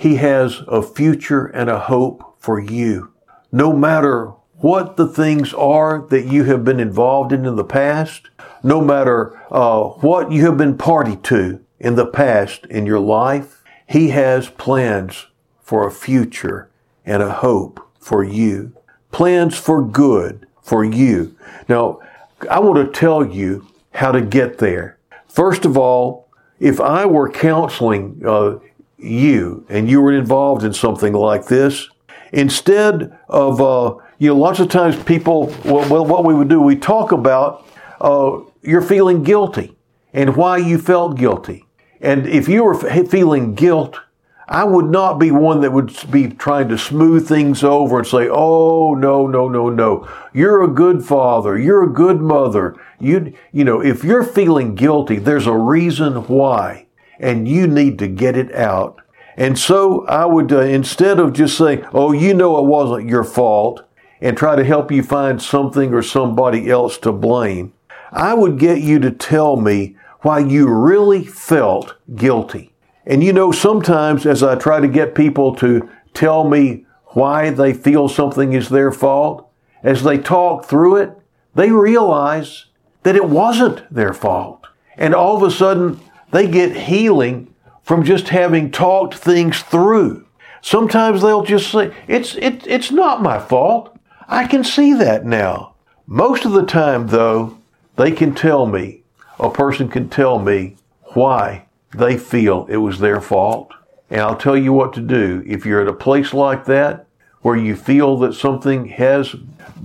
He 0.07 0.15
has 0.15 0.63
a 0.69 0.83
future 0.83 1.47
and 1.47 1.69
a 1.69 1.81
hope 1.81 2.37
for 2.39 2.61
you. 2.61 3.13
No 3.51 3.73
matter 3.73 4.35
what 4.59 4.97
the 4.97 5.09
things 5.09 5.53
are 5.53 6.07
that 6.11 6.27
you 6.27 6.45
have 6.45 6.65
been 6.65 6.79
involved 6.79 7.33
in 7.33 7.45
in 7.45 7.57
the 7.57 7.65
past, 7.65 8.29
no 8.63 8.81
matter 8.81 9.37
uh, 9.51 9.83
what 9.83 10.31
you 10.31 10.45
have 10.47 10.57
been 10.57 10.79
party 10.79 11.17
to 11.25 11.59
in 11.81 11.97
the 11.97 12.07
past 12.07 12.67
in 12.67 12.87
your 12.87 13.01
life, 13.01 13.65
He 13.89 14.11
has 14.11 14.49
plans 14.49 15.27
for 15.61 15.85
a 15.85 15.91
future 15.91 16.71
and 17.05 17.21
a 17.21 17.33
hope 17.33 17.85
for 17.99 18.23
you. 18.23 18.77
Plans 19.11 19.59
for 19.59 19.83
good 19.83 20.47
for 20.63 20.85
you. 20.85 21.37
Now, 21.69 21.99
I 22.49 22.61
want 22.61 22.77
to 22.87 22.97
tell 22.97 23.27
you 23.27 23.67
how 23.95 24.13
to 24.13 24.21
get 24.21 24.59
there. 24.59 24.99
First 25.27 25.65
of 25.65 25.77
all, 25.77 26.29
if 26.61 26.81
I 26.81 27.07
were 27.07 27.29
counseling 27.29 28.23
uh, 28.25 28.59
you 28.99 29.65
and 29.69 29.89
you 29.89 30.01
were 30.01 30.13
involved 30.13 30.65
in 30.65 30.73
something 30.73 31.13
like 31.13 31.47
this, 31.47 31.89
instead 32.33 33.17
of, 33.29 33.61
uh, 33.61 33.95
you 34.19 34.29
know, 34.29 34.37
lots 34.37 34.61
of 34.61 34.69
times 34.69 34.97
people, 35.05 35.47
well, 35.65 35.89
well, 35.89 36.07
what 36.07 36.25
we 36.25 36.35
would 36.35 36.49
do, 36.49 36.61
we 36.61 36.77
talk 36.77 37.13
about 37.13 37.67
uh, 38.01 38.41
you're 38.63 38.83
feeling 38.83 39.23
guilty 39.23 39.77
and 40.13 40.37
why 40.37 40.57
you 40.57 40.79
felt 40.79 41.17
guilty. 41.17 41.65
And 42.01 42.27
if 42.27 42.49
you 42.49 42.65
were 42.65 42.75
feeling 42.75 43.55
guilt, 43.55 43.99
I 44.49 44.65
would 44.65 44.87
not 44.87 45.19
be 45.19 45.31
one 45.33 45.61
that 45.63 45.73
would 45.73 45.93
be 46.11 46.29
trying 46.29 46.69
to 46.69 46.79
smooth 46.79 47.27
things 47.27 47.65
over 47.65 47.99
and 47.99 48.07
say, 48.07 48.29
"Oh, 48.31 48.95
no, 48.95 49.27
no, 49.27 49.49
no, 49.49 49.71
no. 49.71 50.09
You're 50.33 50.63
a 50.63 50.69
good 50.69 51.05
father. 51.05 51.59
You're 51.59 51.83
a 51.83 51.93
good 51.93 52.21
mother. 52.21 52.77
You, 53.01 53.33
you 53.51 53.65
know, 53.65 53.81
if 53.81 54.05
you're 54.05 54.23
feeling 54.23 54.77
guilty, 54.77 55.17
there's 55.19 55.49
a 55.49 55.57
reason 55.57 56.29
why 56.29 56.86
and 57.19 57.49
you 57.49 57.67
need 57.67 57.99
to 57.99 58.09
get 58.09 58.37
it 58.37 58.55
out. 58.55 59.01
And 59.37 59.59
so 59.59 60.07
I 60.07 60.25
would, 60.25 60.53
uh, 60.53 60.61
instead 60.61 61.19
of 61.19 61.33
just 61.33 61.59
saying, 61.59 61.85
oh, 61.93 62.13
you 62.13 62.33
know 62.35 62.59
it 62.59 62.65
wasn't 62.65 63.09
your 63.09 63.25
fault, 63.25 63.83
and 64.21 64.37
try 64.37 64.57
to 64.57 64.65
help 64.65 64.91
you 64.91 65.03
find 65.03 65.43
something 65.43 65.93
or 65.93 66.03
somebody 66.03 66.71
else 66.71 66.97
to 66.99 67.13
blame, 67.13 67.73
I 68.13 68.35
would 68.35 68.59
get 68.59 68.81
you 68.81 68.99
to 69.01 69.11
tell 69.11 69.57
me 69.57 69.97
why 70.21 70.39
you 70.39 70.69
really 70.69 71.25
felt 71.25 71.97
guilty. 72.15 72.73
And 73.05 73.23
you 73.23 73.33
know, 73.33 73.53
sometimes 73.53 74.27
as 74.27 74.43
I 74.43 74.57
try 74.57 74.81
to 74.81 74.89
get 74.89 75.15
people 75.15 75.55
to 75.57 75.89
tell 76.15 76.49
me 76.49 76.87
why 77.09 77.51
they 77.51 77.73
feel 77.73 78.09
something 78.09 78.53
is 78.53 78.69
their 78.69 78.91
fault, 78.91 79.49
as 79.83 80.03
they 80.03 80.19
talk 80.19 80.65
through 80.65 80.97
it, 80.97 81.13
they 81.55 81.71
realize 81.71 82.67
that 83.03 83.17
it 83.17 83.29
wasn't 83.29 83.83
their 83.93 84.13
fault. 84.13 84.67
And 84.97 85.15
all 85.15 85.37
of 85.37 85.43
a 85.43 85.51
sudden, 85.51 86.01
they 86.37 86.47
get 86.47 86.77
healing 86.77 87.55
from 87.83 88.05
just 88.05 88.29
having 88.29 88.71
talked 88.71 89.15
things 89.15 89.63
through. 89.63 90.27
Sometimes 90.61 91.23
they'll 91.23 91.45
just 91.45 91.71
say, 91.71 91.95
it's, 92.07 92.35
it, 92.35 92.67
it's 92.67 92.91
not 92.91 93.23
my 93.23 93.39
fault. 93.39 93.97
I 94.29 94.47
can 94.47 94.63
see 94.63 94.93
that 94.93 95.25
now. 95.25 95.77
Most 96.07 96.45
of 96.45 96.53
the 96.53 96.67
time, 96.67 97.07
though, 97.07 97.57
they 97.97 98.13
can 98.13 98.35
tell 98.35 98.67
me, 98.67 99.03
a 99.41 99.49
person 99.49 99.89
can 99.89 100.11
tell 100.11 100.39
me 100.39 100.77
why 101.15 101.65
they 101.93 102.19
feel 102.19 102.67
it 102.69 102.77
was 102.77 102.99
their 102.99 103.23
fault. 103.23 103.73
And 104.11 104.21
I'll 104.21 104.37
tell 104.37 104.59
you 104.59 104.75
what 104.75 104.93
to 104.93 105.01
do. 105.01 105.43
If 105.47 105.65
you're 105.65 105.81
at 105.81 105.89
a 105.89 105.95
place 105.95 106.35
like 106.35 106.67
that, 106.67 107.07
where 107.41 107.57
you 107.57 107.75
feel 107.75 108.19
that 108.19 108.35
something 108.35 108.89
has 108.89 109.33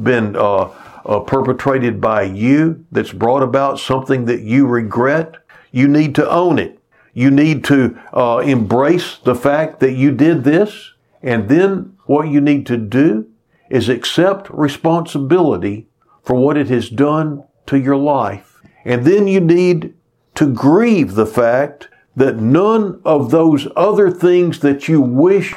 been 0.03 0.36
uh, 0.36 0.70
uh, 1.05 1.20
perpetrated 1.22 2.01
by 2.01 2.24
you 2.24 2.86
that's 2.91 3.13
brought 3.13 3.41
about 3.41 3.79
something 3.79 4.25
that 4.25 4.41
you 4.41 4.67
regret, 4.67 5.36
you 5.71 5.87
need 5.87 6.15
to 6.15 6.29
own 6.29 6.59
it. 6.59 6.79
You 7.13 7.31
need 7.31 7.63
to 7.65 7.99
uh, 8.13 8.37
embrace 8.45 9.17
the 9.17 9.35
fact 9.35 9.79
that 9.79 9.93
you 9.93 10.11
did 10.11 10.43
this. 10.43 10.93
And 11.21 11.49
then 11.49 11.97
what 12.05 12.29
you 12.29 12.41
need 12.41 12.65
to 12.67 12.77
do 12.77 13.27
is 13.69 13.89
accept 13.89 14.49
responsibility 14.49 15.87
for 16.23 16.35
what 16.35 16.57
it 16.57 16.67
has 16.67 16.89
done 16.89 17.43
to 17.67 17.79
your 17.79 17.97
life. 17.97 18.61
And 18.85 19.05
then 19.05 19.27
you 19.27 19.39
need 19.39 19.93
to 20.35 20.51
grieve 20.51 21.15
the 21.15 21.25
fact 21.25 21.89
that 22.15 22.37
none 22.37 23.01
of 23.05 23.31
those 23.31 23.67
other 23.75 24.11
things 24.11 24.59
that 24.59 24.87
you 24.87 25.01
wish 25.01 25.53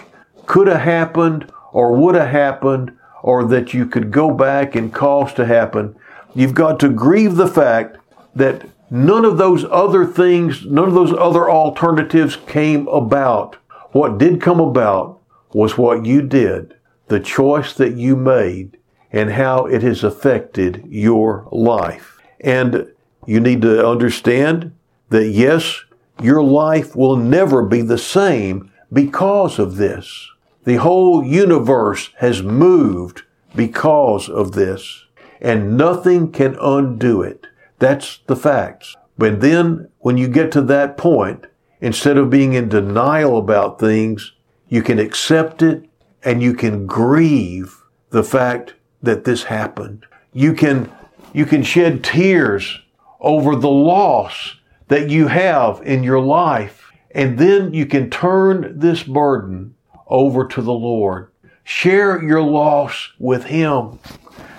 could 0.46 0.68
have 0.68 0.80
happened 0.80 1.50
or 1.72 1.92
would 1.96 2.14
have 2.14 2.28
happened 2.28 2.96
or 3.22 3.44
that 3.44 3.74
you 3.74 3.86
could 3.86 4.10
go 4.10 4.30
back 4.30 4.74
and 4.74 4.92
cause 4.92 5.32
to 5.34 5.46
happen, 5.46 5.96
you've 6.34 6.54
got 6.54 6.78
to 6.80 6.88
grieve 6.88 7.36
the 7.36 7.48
fact 7.48 7.96
that 8.34 8.68
none 8.90 9.24
of 9.24 9.38
those 9.38 9.64
other 9.70 10.06
things, 10.06 10.64
none 10.66 10.88
of 10.88 10.94
those 10.94 11.12
other 11.12 11.50
alternatives 11.50 12.36
came 12.36 12.86
about. 12.88 13.56
What 13.92 14.18
did 14.18 14.40
come 14.40 14.60
about 14.60 15.20
was 15.52 15.78
what 15.78 16.04
you 16.04 16.22
did, 16.22 16.74
the 17.08 17.20
choice 17.20 17.74
that 17.74 17.96
you 17.96 18.16
made, 18.16 18.76
and 19.12 19.30
how 19.30 19.66
it 19.66 19.82
has 19.82 20.02
affected 20.02 20.84
your 20.88 21.48
life. 21.52 22.18
And 22.40 22.88
you 23.26 23.40
need 23.40 23.62
to 23.62 23.86
understand 23.86 24.74
that 25.10 25.28
yes, 25.28 25.84
your 26.20 26.42
life 26.42 26.96
will 26.96 27.16
never 27.16 27.62
be 27.62 27.82
the 27.82 27.98
same 27.98 28.72
because 28.92 29.58
of 29.58 29.76
this. 29.76 30.28
The 30.64 30.76
whole 30.76 31.24
universe 31.24 32.10
has 32.18 32.42
moved 32.42 33.22
because 33.54 34.28
of 34.28 34.52
this, 34.52 35.04
and 35.40 35.76
nothing 35.76 36.32
can 36.32 36.56
undo 36.60 37.22
it. 37.22 37.46
That's 37.78 38.20
the 38.26 38.36
facts. 38.36 38.96
But 39.16 39.40
then, 39.40 39.88
when 39.98 40.16
you 40.16 40.28
get 40.28 40.50
to 40.52 40.62
that 40.62 40.96
point, 40.96 41.46
instead 41.80 42.16
of 42.16 42.30
being 42.30 42.54
in 42.54 42.68
denial 42.68 43.36
about 43.38 43.78
things, 43.78 44.32
you 44.68 44.82
can 44.82 44.98
accept 44.98 45.62
it 45.62 45.88
and 46.22 46.42
you 46.42 46.54
can 46.54 46.86
grieve 46.86 47.82
the 48.10 48.24
fact 48.24 48.74
that 49.02 49.24
this 49.24 49.44
happened. 49.44 50.06
You 50.32 50.54
can, 50.54 50.90
you 51.32 51.46
can 51.46 51.62
shed 51.62 52.02
tears 52.02 52.80
over 53.20 53.54
the 53.56 53.68
loss 53.68 54.56
that 54.88 55.10
you 55.10 55.28
have 55.28 55.80
in 55.82 56.02
your 56.02 56.20
life. 56.20 56.90
And 57.12 57.38
then 57.38 57.72
you 57.72 57.86
can 57.86 58.10
turn 58.10 58.78
this 58.78 59.02
burden 59.02 59.74
over 60.06 60.46
to 60.46 60.62
the 60.62 60.72
Lord. 60.72 61.30
Share 61.62 62.22
your 62.22 62.42
loss 62.42 63.10
with 63.18 63.44
Him. 63.44 63.98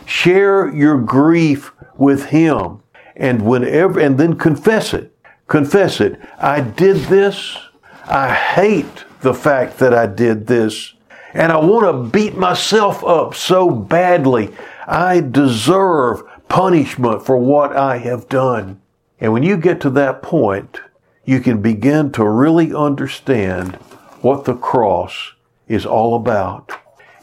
Share 0.06 0.74
your 0.74 0.98
grief 0.98 1.72
with 1.96 2.26
Him. 2.26 2.82
And 3.16 3.44
whenever, 3.44 4.00
and 4.00 4.18
then 4.18 4.38
confess 4.38 4.94
it. 4.94 5.16
Confess 5.48 6.02
it. 6.02 6.20
I 6.38 6.62
did 6.62 6.98
this. 7.06 7.58
I 8.06 8.34
hate 8.34 9.06
the 9.22 9.34
fact 9.34 9.78
that 9.80 9.94
I 9.94 10.06
did 10.06 10.48
this. 10.48 10.94
And 11.34 11.52
I 11.52 11.58
want 11.58 11.86
to 11.86 12.18
beat 12.18 12.36
myself 12.36 13.04
up 13.04 13.36
so 13.36 13.70
badly. 13.70 14.54
I 14.88 15.20
deserve 15.22 16.24
punishment 16.48 17.26
for 17.26 17.38
what 17.38 17.76
I 17.76 17.98
have 17.98 18.30
done. 18.30 18.82
And 19.20 19.34
when 19.34 19.44
you 19.44 19.58
get 19.58 19.82
to 19.82 19.90
that 19.92 20.22
point, 20.22 20.82
you 21.26 21.40
can 21.40 21.62
begin 21.62 22.12
to 22.14 22.28
really 22.28 22.74
understand 22.74 23.76
what 24.22 24.46
the 24.46 24.56
cross 24.56 25.34
is 25.68 25.86
all 25.86 26.16
about. 26.16 26.72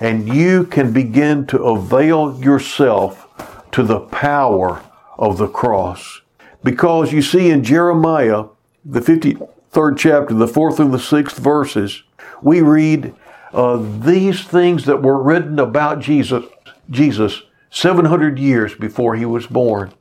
And 0.00 0.34
you 0.34 0.64
can 0.64 0.92
begin 0.92 1.46
to 1.46 1.62
avail 1.62 2.38
yourself 2.42 3.28
to 3.72 3.82
the 3.82 4.00
power 4.00 4.82
of 5.22 5.38
the 5.38 5.46
cross. 5.46 6.20
Because 6.64 7.12
you 7.12 7.22
see 7.22 7.48
in 7.48 7.62
Jeremiah, 7.62 8.46
the 8.84 9.00
53rd 9.00 9.96
chapter, 9.96 10.34
the 10.34 10.48
fourth 10.48 10.80
and 10.80 10.92
the 10.92 10.98
sixth 10.98 11.38
verses, 11.38 12.02
we 12.42 12.60
read 12.60 13.14
uh, 13.52 13.76
these 14.00 14.42
things 14.42 14.84
that 14.86 15.00
were 15.00 15.22
written 15.22 15.60
about 15.60 16.00
Jesus, 16.00 16.44
Jesus 16.90 17.42
700 17.70 18.36
years 18.36 18.74
before 18.74 19.14
he 19.14 19.24
was 19.24 19.46
born. 19.46 19.94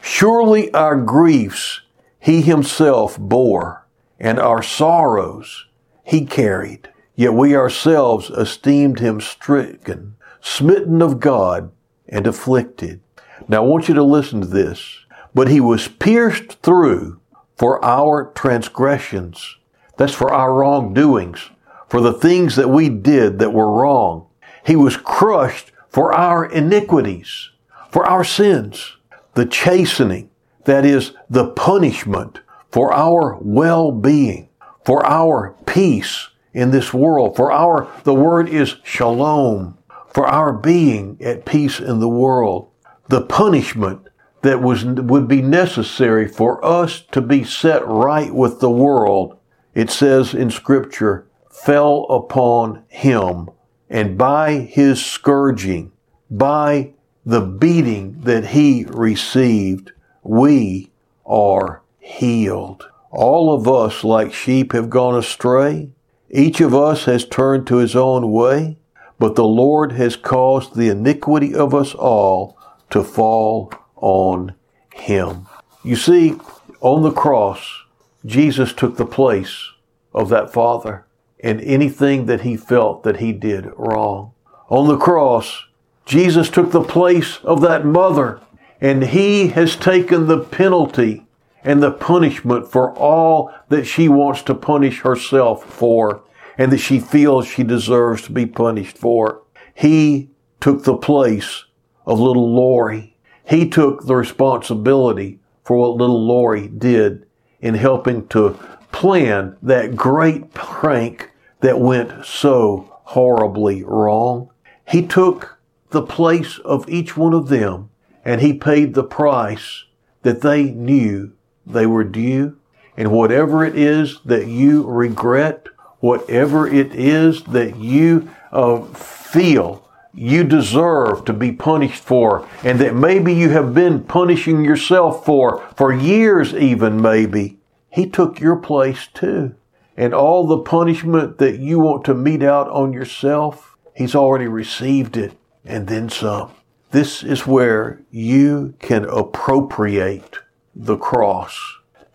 Surely 0.00 0.72
our 0.72 0.96
griefs 0.96 1.82
he 2.18 2.40
himself 2.40 3.18
bore, 3.18 3.86
and 4.18 4.38
our 4.38 4.62
sorrows 4.62 5.66
he 6.02 6.24
carried. 6.24 6.88
Yet 7.14 7.34
we 7.34 7.54
ourselves 7.54 8.30
esteemed 8.30 9.00
him 9.00 9.20
stricken, 9.20 10.16
smitten 10.40 11.02
of 11.02 11.20
God, 11.20 11.72
and 12.08 12.26
afflicted. 12.26 13.00
Now 13.48 13.58
I 13.58 13.66
want 13.66 13.88
you 13.88 13.94
to 13.94 14.02
listen 14.02 14.40
to 14.40 14.46
this. 14.46 14.98
But 15.34 15.48
he 15.48 15.60
was 15.60 15.88
pierced 15.88 16.60
through 16.62 17.20
for 17.56 17.82
our 17.84 18.32
transgressions. 18.34 19.56
That's 19.96 20.14
for 20.14 20.32
our 20.32 20.52
wrongdoings, 20.52 21.50
for 21.88 22.00
the 22.00 22.12
things 22.12 22.56
that 22.56 22.68
we 22.68 22.88
did 22.88 23.38
that 23.38 23.52
were 23.52 23.70
wrong. 23.70 24.26
He 24.64 24.76
was 24.76 24.96
crushed 24.96 25.72
for 25.88 26.12
our 26.12 26.44
iniquities, 26.44 27.50
for 27.90 28.04
our 28.06 28.24
sins 28.24 28.96
the 29.34 29.46
chastening, 29.46 30.30
that 30.64 30.84
is, 30.84 31.12
the 31.30 31.48
punishment 31.48 32.40
for 32.70 32.92
our 32.92 33.38
well-being, 33.40 34.48
for 34.84 35.04
our 35.06 35.54
peace 35.66 36.28
in 36.52 36.70
this 36.70 36.92
world, 36.92 37.36
for 37.36 37.50
our, 37.50 37.88
the 38.04 38.14
word 38.14 38.48
is 38.48 38.76
shalom, 38.84 39.78
for 40.08 40.26
our 40.26 40.52
being 40.52 41.16
at 41.22 41.46
peace 41.46 41.80
in 41.80 42.00
the 42.00 42.08
world. 42.08 42.68
The 43.12 43.20
punishment 43.20 44.08
that 44.40 44.62
was, 44.62 44.86
would 44.86 45.28
be 45.28 45.42
necessary 45.42 46.26
for 46.26 46.64
us 46.64 47.02
to 47.10 47.20
be 47.20 47.44
set 47.44 47.86
right 47.86 48.34
with 48.34 48.60
the 48.60 48.70
world, 48.70 49.36
it 49.74 49.90
says 49.90 50.32
in 50.32 50.50
scripture, 50.50 51.26
fell 51.50 52.04
upon 52.04 52.84
him. 52.88 53.50
And 53.90 54.16
by 54.16 54.60
his 54.60 55.04
scourging, 55.04 55.92
by 56.30 56.94
the 57.26 57.42
beating 57.42 58.22
that 58.22 58.46
he 58.46 58.86
received, 58.88 59.92
we 60.22 60.90
are 61.26 61.82
healed. 61.98 62.88
All 63.10 63.54
of 63.54 63.68
us, 63.68 64.04
like 64.04 64.32
sheep, 64.32 64.72
have 64.72 64.88
gone 64.88 65.18
astray. 65.18 65.90
Each 66.30 66.62
of 66.62 66.74
us 66.74 67.04
has 67.04 67.26
turned 67.26 67.66
to 67.66 67.76
his 67.76 67.94
own 67.94 68.32
way, 68.32 68.78
but 69.18 69.34
the 69.34 69.44
Lord 69.44 69.92
has 69.92 70.16
caused 70.16 70.74
the 70.76 70.88
iniquity 70.88 71.54
of 71.54 71.74
us 71.74 71.94
all 71.94 72.56
to 72.92 73.02
fall 73.02 73.72
on 73.96 74.54
him. 74.94 75.46
You 75.82 75.96
see, 75.96 76.36
on 76.80 77.02
the 77.02 77.10
cross, 77.10 77.82
Jesus 78.24 78.72
took 78.72 78.96
the 78.96 79.06
place 79.06 79.70
of 80.14 80.28
that 80.28 80.52
father 80.52 81.06
and 81.42 81.60
anything 81.60 82.26
that 82.26 82.42
he 82.42 82.56
felt 82.56 83.02
that 83.02 83.16
he 83.16 83.32
did 83.32 83.72
wrong. 83.76 84.32
On 84.68 84.86
the 84.86 84.96
cross, 84.96 85.64
Jesus 86.06 86.48
took 86.48 86.70
the 86.70 86.84
place 86.84 87.38
of 87.38 87.60
that 87.62 87.84
mother, 87.84 88.40
and 88.80 89.02
he 89.04 89.48
has 89.48 89.76
taken 89.76 90.26
the 90.26 90.40
penalty 90.40 91.26
and 91.64 91.82
the 91.82 91.90
punishment 91.90 92.70
for 92.70 92.92
all 92.96 93.52
that 93.68 93.84
she 93.84 94.08
wants 94.08 94.42
to 94.42 94.54
punish 94.54 95.00
herself 95.00 95.64
for 95.64 96.22
and 96.58 96.70
that 96.72 96.78
she 96.78 96.98
feels 97.00 97.46
she 97.46 97.62
deserves 97.62 98.22
to 98.22 98.32
be 98.32 98.46
punished 98.46 98.98
for. 98.98 99.42
He 99.74 100.30
took 100.60 100.84
the 100.84 100.96
place 100.96 101.64
of 102.06 102.20
little 102.20 102.54
Lori. 102.54 103.16
He 103.48 103.68
took 103.68 104.06
the 104.06 104.16
responsibility 104.16 105.40
for 105.64 105.76
what 105.76 105.96
little 105.96 106.24
Lori 106.24 106.68
did 106.68 107.26
in 107.60 107.74
helping 107.74 108.26
to 108.28 108.58
plan 108.90 109.56
that 109.62 109.96
great 109.96 110.52
prank 110.52 111.30
that 111.60 111.80
went 111.80 112.24
so 112.24 112.92
horribly 113.04 113.82
wrong. 113.82 114.50
He 114.88 115.06
took 115.06 115.58
the 115.90 116.02
place 116.02 116.58
of 116.58 116.88
each 116.88 117.16
one 117.16 117.32
of 117.32 117.48
them, 117.48 117.90
and 118.24 118.40
he 118.40 118.52
paid 118.52 118.94
the 118.94 119.04
price 119.04 119.84
that 120.22 120.40
they 120.40 120.64
knew 120.64 121.32
they 121.66 121.86
were 121.86 122.04
due. 122.04 122.58
And 122.96 123.10
whatever 123.10 123.64
it 123.64 123.76
is 123.76 124.20
that 124.24 124.48
you 124.48 124.84
regret, 124.84 125.66
whatever 126.00 126.66
it 126.66 126.94
is 126.94 127.42
that 127.44 127.76
you 127.76 128.30
uh, 128.50 128.82
feel 128.82 129.88
you 130.14 130.44
deserve 130.44 131.24
to 131.24 131.32
be 131.32 131.52
punished 131.52 132.02
for, 132.02 132.46
and 132.62 132.78
that 132.80 132.94
maybe 132.94 133.32
you 133.32 133.50
have 133.50 133.74
been 133.74 134.04
punishing 134.04 134.64
yourself 134.64 135.24
for, 135.24 135.66
for 135.76 135.92
years 135.92 136.54
even 136.54 137.00
maybe, 137.00 137.58
he 137.88 138.08
took 138.08 138.40
your 138.40 138.56
place 138.56 139.08
too. 139.14 139.54
And 139.96 140.14
all 140.14 140.46
the 140.46 140.58
punishment 140.58 141.38
that 141.38 141.58
you 141.58 141.78
want 141.78 142.04
to 142.06 142.14
mete 142.14 142.42
out 142.42 142.68
on 142.70 142.92
yourself, 142.92 143.76
he's 143.94 144.14
already 144.14 144.46
received 144.46 145.16
it 145.16 145.32
and 145.64 145.86
then 145.86 146.08
some. 146.08 146.50
This 146.90 147.22
is 147.22 147.46
where 147.46 148.02
you 148.10 148.74
can 148.80 149.04
appropriate 149.04 150.38
the 150.74 150.96
cross. 150.96 151.58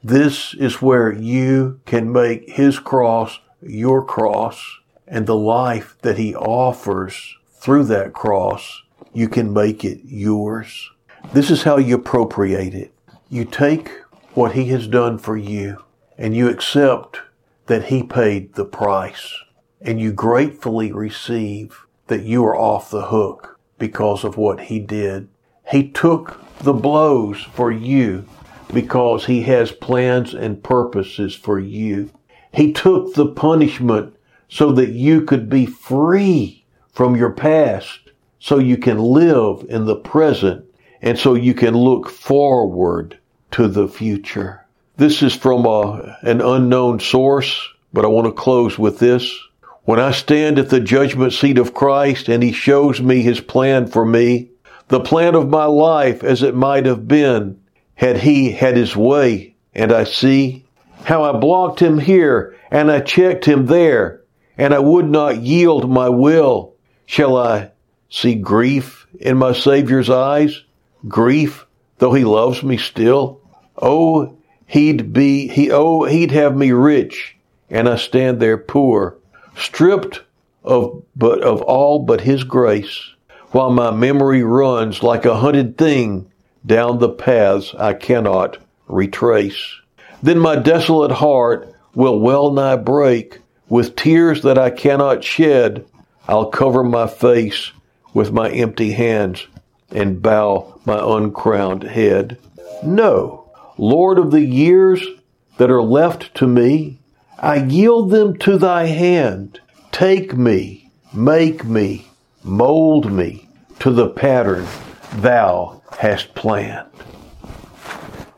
This 0.03 0.53
is 0.53 0.81
where 0.81 1.11
you 1.11 1.79
can 1.85 2.11
make 2.11 2.49
his 2.49 2.79
cross 2.79 3.39
your 3.61 4.03
cross 4.05 4.63
and 5.07 5.25
the 5.25 5.35
life 5.35 5.97
that 6.01 6.17
he 6.17 6.35
offers 6.35 7.36
through 7.57 7.85
that 7.85 8.13
cross, 8.13 8.83
you 9.13 9.27
can 9.27 9.51
make 9.51 9.83
it 9.83 10.01
yours. 10.03 10.89
This 11.33 11.49
is 11.49 11.63
how 11.63 11.77
you 11.77 11.95
appropriate 11.95 12.73
it. 12.73 12.93
You 13.29 13.45
take 13.45 13.91
what 14.33 14.53
he 14.53 14.65
has 14.65 14.87
done 14.87 15.17
for 15.17 15.35
you 15.35 15.83
and 16.17 16.35
you 16.35 16.49
accept 16.49 17.21
that 17.65 17.85
he 17.85 18.03
paid 18.03 18.53
the 18.53 18.65
price 18.65 19.33
and 19.81 19.99
you 19.99 20.13
gratefully 20.13 20.91
receive 20.91 21.85
that 22.07 22.23
you 22.23 22.45
are 22.45 22.55
off 22.55 22.89
the 22.89 23.07
hook 23.07 23.59
because 23.77 24.23
of 24.23 24.37
what 24.37 24.61
he 24.61 24.79
did. 24.79 25.27
He 25.69 25.89
took 25.89 26.39
the 26.59 26.73
blows 26.73 27.41
for 27.41 27.71
you 27.71 28.27
because 28.73 29.25
he 29.25 29.43
has 29.43 29.71
plans 29.71 30.33
and 30.33 30.63
purposes 30.63 31.35
for 31.35 31.59
you. 31.59 32.11
He 32.53 32.71
took 32.71 33.13
the 33.13 33.27
punishment 33.27 34.15
so 34.49 34.71
that 34.71 34.89
you 34.89 35.21
could 35.21 35.49
be 35.49 35.65
free 35.65 36.56
from 36.97 37.15
your 37.15 37.29
past, 37.29 38.09
so 38.39 38.57
you 38.57 38.75
can 38.75 38.97
live 38.97 39.63
in 39.69 39.85
the 39.85 39.95
present, 39.95 40.65
and 40.99 41.19
so 41.19 41.35
you 41.35 41.53
can 41.53 41.77
look 41.77 42.09
forward 42.09 43.15
to 43.51 43.67
the 43.67 43.87
future. 43.87 44.65
This 44.95 45.21
is 45.21 45.35
from 45.35 45.67
a, 45.67 46.17
an 46.23 46.41
unknown 46.41 46.99
source, 46.99 47.69
but 47.93 48.03
I 48.03 48.07
want 48.07 48.25
to 48.25 48.31
close 48.31 48.79
with 48.79 48.97
this. 48.97 49.31
When 49.83 49.99
I 49.99 50.09
stand 50.09 50.57
at 50.57 50.71
the 50.71 50.79
judgment 50.79 51.33
seat 51.33 51.59
of 51.59 51.75
Christ 51.75 52.29
and 52.29 52.41
he 52.41 52.51
shows 52.51 52.99
me 52.99 53.21
his 53.21 53.41
plan 53.41 53.85
for 53.85 54.03
me, 54.03 54.49
the 54.87 54.99
plan 54.99 55.35
of 55.35 55.49
my 55.49 55.65
life 55.65 56.23
as 56.23 56.41
it 56.41 56.55
might 56.55 56.87
have 56.87 57.07
been 57.07 57.59
had 57.93 58.17
he 58.17 58.53
had 58.53 58.75
his 58.75 58.95
way, 58.95 59.55
and 59.75 59.91
I 59.91 60.03
see 60.03 60.65
how 61.03 61.23
I 61.23 61.37
blocked 61.37 61.79
him 61.79 61.99
here 61.99 62.55
and 62.71 62.91
I 62.91 63.01
checked 63.01 63.45
him 63.45 63.67
there, 63.67 64.23
and 64.57 64.73
I 64.73 64.79
would 64.79 65.07
not 65.07 65.43
yield 65.43 65.91
my 65.91 66.09
will. 66.09 66.73
Shall 67.07 67.37
I 67.37 67.71
see 68.09 68.35
grief 68.35 69.07
in 69.19 69.37
my 69.37 69.53
Savior's 69.53 70.09
eyes? 70.09 70.63
Grief, 71.07 71.65
though 71.97 72.13
he 72.13 72.25
loves 72.25 72.61
me 72.61 72.77
still? 72.77 73.39
Oh, 73.81 74.37
he'd 74.65 75.13
be, 75.13 75.47
he, 75.47 75.71
oh, 75.71 76.03
he'd 76.03 76.31
have 76.31 76.55
me 76.55 76.71
rich, 76.73 77.37
and 77.69 77.87
I 77.87 77.95
stand 77.95 78.39
there 78.39 78.57
poor, 78.57 79.15
stripped 79.55 80.21
of, 80.65 81.01
but 81.15 81.41
of 81.41 81.61
all 81.61 81.99
but 81.99 82.21
his 82.21 82.43
grace, 82.43 83.13
while 83.51 83.71
my 83.71 83.89
memory 83.89 84.43
runs 84.43 85.01
like 85.01 85.25
a 85.25 85.37
hunted 85.37 85.77
thing 85.77 86.29
down 86.65 86.99
the 86.99 87.09
paths 87.09 87.73
I 87.73 87.93
cannot 87.93 88.57
retrace. 88.89 89.79
Then 90.21 90.39
my 90.39 90.57
desolate 90.57 91.13
heart 91.13 91.73
will 91.95 92.19
well 92.19 92.51
nigh 92.51 92.75
break 92.75 93.39
with 93.69 93.95
tears 93.95 94.41
that 94.41 94.57
I 94.57 94.71
cannot 94.71 95.23
shed. 95.23 95.85
I'll 96.27 96.49
cover 96.49 96.83
my 96.83 97.07
face 97.07 97.71
with 98.13 98.31
my 98.31 98.49
empty 98.49 98.91
hands 98.91 99.47
and 99.91 100.21
bow 100.21 100.79
my 100.85 100.99
uncrowned 100.99 101.83
head. 101.83 102.37
No, 102.83 103.49
Lord 103.77 104.19
of 104.19 104.31
the 104.31 104.45
years 104.45 105.05
that 105.57 105.71
are 105.71 105.81
left 105.81 106.35
to 106.35 106.47
me, 106.47 106.99
I 107.39 107.57
yield 107.63 108.11
them 108.11 108.37
to 108.39 108.57
thy 108.57 108.87
hand. 108.87 109.61
Take 109.91 110.35
me, 110.35 110.91
make 111.13 111.63
me, 111.63 112.07
mold 112.43 113.11
me 113.11 113.47
to 113.79 113.91
the 113.91 114.09
pattern 114.09 114.67
thou 115.13 115.81
hast 115.99 116.35
planned. 116.35 116.89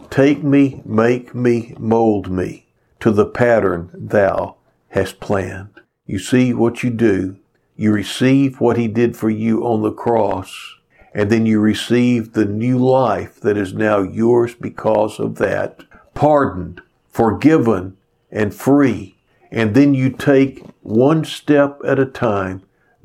Take 0.10 0.44
me, 0.44 0.82
make 0.86 1.34
me, 1.34 1.74
mold 1.80 2.30
me 2.30 2.68
to 3.00 3.12
the 3.12 3.26
pattern 3.26 3.90
thou 3.94 4.58
hast 4.90 5.20
planned. 5.20 5.82
You 6.06 6.20
see 6.20 6.54
what 6.54 6.84
you 6.84 6.90
do. 6.90 7.39
You 7.80 7.94
receive 7.94 8.60
what 8.60 8.76
he 8.76 8.90
did 8.90 9.16
for 9.16 9.30
you 9.30 9.66
on 9.66 9.84
the 9.84 9.94
cross, 9.94 10.76
and 11.14 11.30
then 11.30 11.46
you 11.46 11.62
receive 11.62 12.34
the 12.34 12.44
new 12.44 12.78
life 12.78 13.40
that 13.40 13.56
is 13.56 13.74
now 13.74 14.02
yours 14.02 14.54
because 14.54 15.18
of 15.18 15.36
that. 15.36 15.80
Pardoned, 16.14 16.82
forgiven, 17.08 17.96
and 18.30 18.54
free. 18.54 19.16
And 19.50 19.76
then 19.76 19.94
you 19.94 20.10
take 20.10 20.66
one 20.82 21.24
step 21.24 21.80
at 21.86 22.00
a 22.00 22.06
time, 22.06 22.64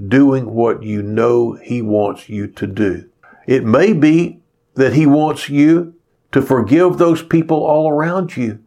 doing 0.08 0.52
what 0.52 0.82
you 0.82 1.02
know 1.02 1.52
he 1.52 1.80
wants 1.80 2.28
you 2.28 2.48
to 2.48 2.66
do. 2.66 3.08
It 3.46 3.62
may 3.62 3.92
be 3.92 4.40
that 4.74 4.94
he 4.94 5.06
wants 5.06 5.48
you 5.48 5.94
to 6.32 6.42
forgive 6.42 6.98
those 6.98 7.22
people 7.22 7.64
all 7.64 7.88
around 7.88 8.36
you, 8.36 8.58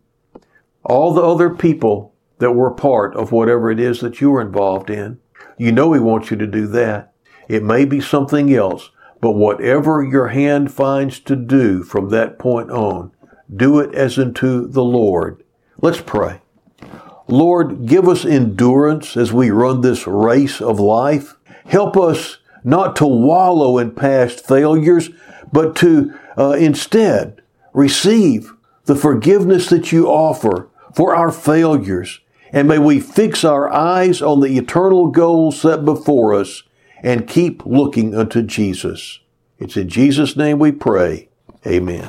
all 0.86 1.14
the 1.14 1.22
other 1.22 1.50
people 1.50 2.14
that 2.38 2.54
were 2.54 2.72
part 2.72 3.14
of 3.14 3.34
whatever 3.34 3.70
it 3.70 3.80
is 3.82 4.00
that 4.00 4.22
you 4.22 4.32
were 4.32 4.40
involved 4.40 4.90
in. 4.90 5.20
You 5.58 5.72
know 5.72 5.94
he 5.94 6.00
wants 6.00 6.32
you 6.32 6.38
to 6.38 6.48
do 6.48 6.68
that. 6.68 7.14
It 7.48 7.64
may 7.64 7.86
be 7.86 8.02
something 8.02 8.54
else, 8.54 8.92
but 9.22 9.32
whatever 9.32 10.04
your 10.04 10.28
hand 10.28 10.72
finds 10.72 11.20
to 11.22 11.36
do 11.36 11.84
from 11.84 12.10
that 12.10 12.38
point 12.38 12.70
on, 12.70 13.12
do 13.54 13.80
it 13.80 13.96
as 13.96 14.18
unto 14.20 14.68
the 14.68 14.84
Lord. 14.84 15.44
Let's 15.82 16.02
pray. 16.02 16.42
Lord, 17.28 17.86
give 17.86 18.08
us 18.08 18.26
endurance 18.26 19.18
as 19.18 19.34
we 19.34 19.50
run 19.50 19.82
this 19.82 20.08
race 20.08 20.62
of 20.62 20.80
life. 20.80 21.36
Help 21.66 21.98
us 21.98 22.38
not 22.64 22.96
to 22.98 23.08
wallow 23.08 23.78
in 23.78 23.92
past 23.92 24.46
failures, 24.46 25.10
but 25.52 25.76
to 25.78 26.14
uh, 26.38 26.52
instead 26.52 27.42
receive 27.74 28.54
the 28.86 28.96
forgiveness 28.96 29.70
that 29.70 29.92
you 29.92 30.08
offer 30.08 30.70
for 30.94 31.16
our 31.16 31.32
failures. 31.32 32.20
And 32.52 32.68
may 32.68 32.80
we 32.80 33.00
fix 33.00 33.44
our 33.44 33.72
eyes 33.72 34.22
on 34.22 34.40
the 34.40 34.58
eternal 34.58 35.08
goal 35.08 35.52
set 35.52 35.86
before 35.86 36.34
us 36.34 36.64
and 37.04 37.28
keep 37.28 37.66
looking 37.66 38.16
unto 38.16 38.42
Jesus. 38.42 39.20
It's 39.60 39.78
in 39.78 39.90
Jesus' 39.90 40.36
name 40.36 40.60
we 40.60 40.72
pray. 40.72 41.30
Amen. 41.66 42.08